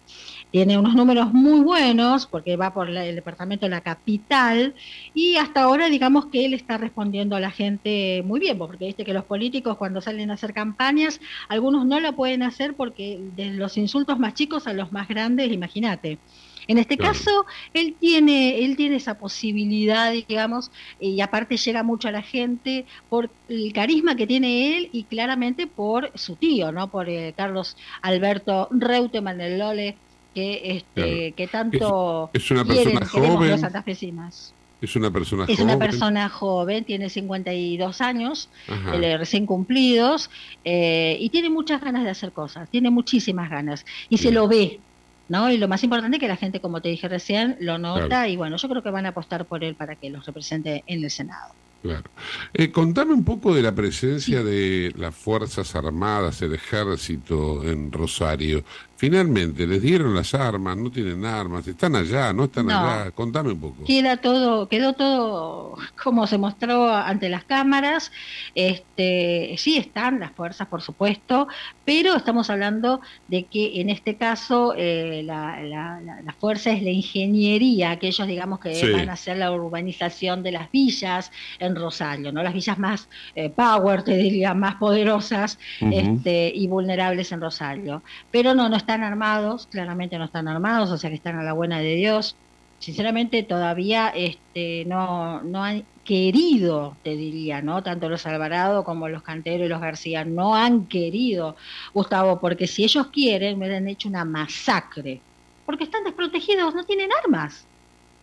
[0.50, 4.74] Tiene unos números muy buenos porque va por el departamento de la capital
[5.14, 9.04] y hasta ahora digamos que él está respondiendo a la gente muy bien, porque viste
[9.04, 13.52] que los políticos cuando salen a hacer campañas, algunos no lo pueden hacer porque de
[13.52, 16.18] los insultos más chicos a los más grandes, imagínate.
[16.68, 20.70] En este caso, él tiene, él tiene esa posibilidad, digamos,
[21.00, 25.66] y aparte llega mucho a la gente por el carisma que tiene él y claramente
[25.66, 26.90] por su tío, ¿no?
[26.90, 30.00] Por eh, Carlos Alberto Reutemann el Lole,
[30.34, 34.54] que este que tanto es, una persona joven los santafesinas.
[34.80, 40.30] Es una persona es una persona joven, tiene 52 años, eh, recién cumplidos,
[40.64, 44.80] eh, y tiene muchas ganas de hacer cosas, tiene muchísimas ganas, y se lo ve,
[45.28, 45.50] ¿no?
[45.50, 48.38] Y lo más importante es que la gente, como te dije recién, lo nota, y
[48.38, 51.10] bueno, yo creo que van a apostar por él para que los represente en el
[51.10, 51.52] Senado.
[51.82, 52.10] Claro.
[52.52, 58.64] Eh, contame un poco de la presencia de las Fuerzas Armadas, el ejército en Rosario.
[59.00, 63.10] Finalmente, les dieron las armas, no tienen armas, están allá, no están allá.
[63.12, 63.84] Contame un poco.
[63.86, 68.12] Queda todo, quedó todo como se mostró ante las cámaras.
[68.54, 71.48] Este, sí están las fuerzas, por supuesto,
[71.86, 77.98] pero estamos hablando de que en este caso eh, la, la, fuerza es la ingeniería,
[77.98, 82.42] que ellos digamos que van a hacer la urbanización de las villas en Rosario, ¿no?
[82.42, 88.02] Las villas más eh, power, te diría, más poderosas este, y vulnerables en Rosario.
[88.30, 91.44] Pero no, no están están armados, claramente no están armados, o sea que están a
[91.44, 92.34] la buena de Dios.
[92.80, 97.84] Sinceramente todavía este, no, no han querido, te diría, ¿no?
[97.84, 101.54] Tanto los Alvarado como los Cantero y los García no han querido,
[101.94, 105.20] Gustavo, porque si ellos quieren, me han hecho una masacre,
[105.66, 107.64] porque están desprotegidos, no tienen armas.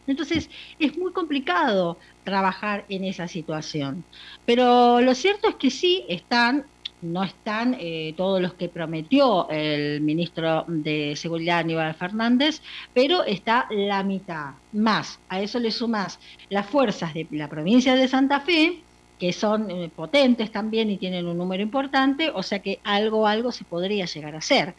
[0.06, 0.50] Entonces
[0.80, 4.04] es muy complicado trabajar en esa situación.
[4.46, 6.66] Pero lo cierto es que sí están
[7.02, 12.62] no están eh, todos los que prometió el ministro de Seguridad Aníbal Fernández,
[12.94, 14.52] pero está la mitad.
[14.74, 16.20] Más, a eso le sumas
[16.50, 18.82] las fuerzas de la provincia de Santa Fe,
[19.20, 23.52] que son eh, potentes también y tienen un número importante, o sea que algo, algo
[23.52, 24.76] se podría llegar a hacer.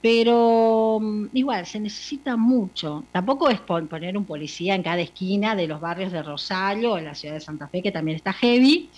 [0.00, 3.04] Pero mm, igual, se necesita mucho.
[3.12, 7.14] Tampoco es poner un policía en cada esquina de los barrios de Rosario, en la
[7.14, 8.90] ciudad de Santa Fe, que también está heavy,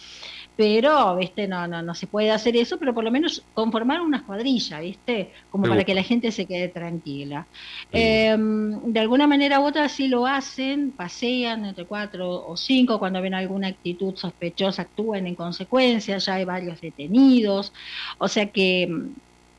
[0.57, 4.25] pero, viste, no, no, no se puede hacer eso, pero por lo menos conformar una
[4.25, 7.47] cuadrilla, viste, como para que la gente se quede tranquila.
[7.91, 13.21] Eh, de alguna manera u otra sí lo hacen, pasean entre cuatro o cinco, cuando
[13.21, 17.73] ven alguna actitud sospechosa actúan en consecuencia, ya hay varios detenidos,
[18.19, 18.89] o sea que,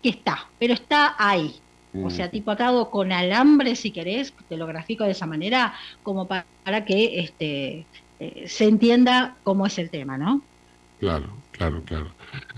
[0.01, 1.55] que está, pero está ahí.
[2.03, 5.73] O sea, tipo atado con alambre, si querés, te lo grafico de esa manera,
[6.03, 7.85] como para, que este,
[8.19, 10.41] eh, se entienda cómo es el tema, ¿no?
[10.99, 12.11] Claro, claro, claro.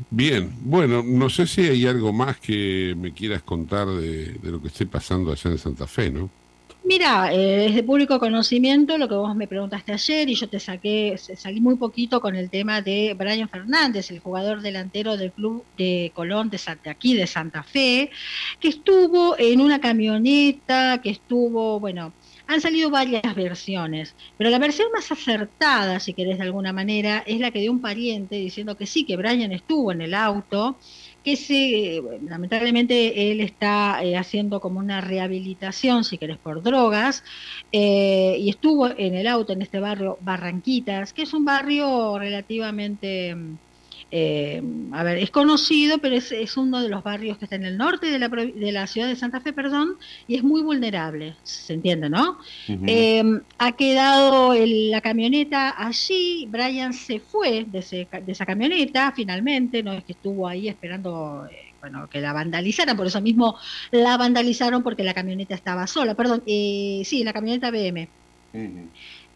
[0.09, 4.61] Bien, bueno, no sé si hay algo más que me quieras contar de, de lo
[4.61, 6.29] que esté pasando allá en Santa Fe, ¿no?
[6.87, 10.57] Mira, eh, es de público conocimiento lo que vos me preguntaste ayer y yo te
[10.57, 15.65] saqué, salí muy poquito con el tema de Brian Fernández, el jugador delantero del club
[15.77, 18.09] de Colón de Santa, aquí de Santa Fe,
[18.61, 22.13] que estuvo en una camioneta, que estuvo, bueno,
[22.47, 27.39] han salido varias versiones, pero la versión más acertada, si querés de alguna manera, es
[27.39, 30.77] la que dio un pariente diciendo que sí, que Brian estuvo en el auto,
[31.23, 37.23] que se, lamentablemente él está eh, haciendo como una rehabilitación, si querés, por drogas,
[37.71, 43.35] eh, y estuvo en el auto en este barrio Barranquitas, que es un barrio relativamente
[44.09, 47.65] eh, a ver, es conocido, pero es, es, uno de los barrios que está en
[47.65, 49.97] el norte de la, de la ciudad de Santa Fe, perdón,
[50.27, 52.37] y es muy vulnerable, se entiende, ¿no?
[52.67, 53.23] eh,
[53.57, 59.83] ha quedado el, la camioneta allí, Brian se fue de, ese, de, esa camioneta finalmente,
[59.83, 61.47] no es que estuvo ahí esperando...
[61.51, 63.55] Eh, bueno, que la vandalizaran, por eso mismo
[63.91, 68.09] la vandalizaron porque la camioneta estaba sola, perdón, eh, sí, la camioneta BM.
[68.53, 68.87] Uh -huh.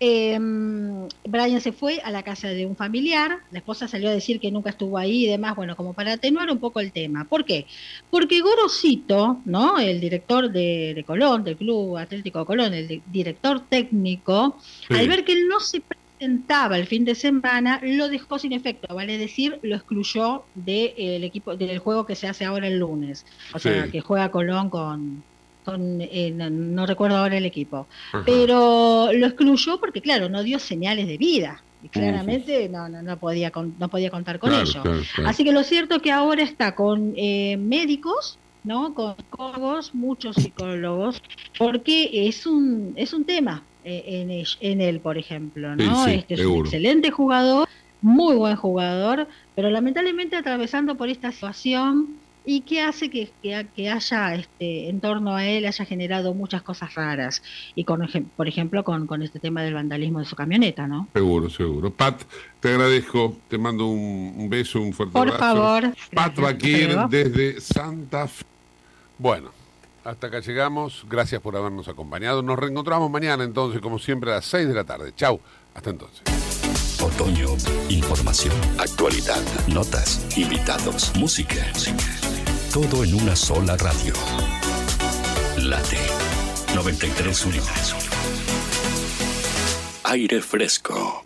[0.03, 0.35] Eh,
[1.27, 4.49] Brian se fue a la casa de un familiar, la esposa salió a decir que
[4.49, 7.25] nunca estuvo ahí y demás, bueno, como para atenuar un poco el tema.
[7.25, 7.67] ¿Por qué?
[8.09, 9.77] Porque Gorosito, ¿no?
[9.77, 14.95] El director de, de Colón, del Club Atlético de Colón, el de, director técnico, sí.
[14.95, 18.95] al ver que él no se presentaba el fin de semana, lo dejó sin efecto,
[18.95, 23.23] vale decir, lo excluyó del de, equipo, del juego que se hace ahora el lunes.
[23.53, 25.23] O sea, que juega Colón con,
[25.63, 28.23] con, eh, no, no, recuerdo ahora el equipo, Ajá.
[28.25, 31.61] pero lo excluyó porque, claro, no dio señales de vida.
[31.83, 34.81] Y claramente no, no, no, podía, con, no podía contar con claro, ello.
[34.83, 35.29] Claro, claro.
[35.29, 38.93] Así que lo cierto es que ahora está con eh, médicos, ¿no?
[38.93, 41.21] con psicólogos, muchos psicólogos,
[41.57, 45.75] porque es un, es un tema eh, en, él, en, él, por ejemplo.
[45.75, 46.05] ¿no?
[46.05, 46.59] Sí, sí, este es seguro.
[46.59, 47.67] un excelente jugador,
[48.01, 52.15] muy buen jugador, pero lamentablemente atravesando por esta situación
[52.45, 56.61] y que hace que, que, que, haya este, en torno a él haya generado muchas
[56.61, 57.43] cosas raras.
[57.75, 61.49] Y con por ejemplo con, con este tema del vandalismo de su camioneta no seguro
[61.49, 61.91] seguro.
[61.91, 62.21] Pat
[62.59, 65.39] te agradezco te mando un, un beso un fuerte por abrazo.
[65.39, 65.93] favor.
[66.13, 68.45] Pat Bakir desde Santa Fe.
[69.17, 69.51] Bueno
[70.03, 71.05] hasta acá llegamos.
[71.09, 72.41] Gracias por habernos acompañado.
[72.41, 75.13] Nos reencontramos mañana entonces como siempre a las 6 de la tarde.
[75.15, 75.39] Chau
[75.73, 76.50] hasta entonces
[77.01, 77.57] Otoño,
[77.89, 81.55] información, actualidad, notas, invitados, música.
[82.71, 84.13] Todo en una sola radio.
[85.57, 85.97] Late
[86.75, 87.61] 93.1.
[90.03, 91.19] Aire fresco.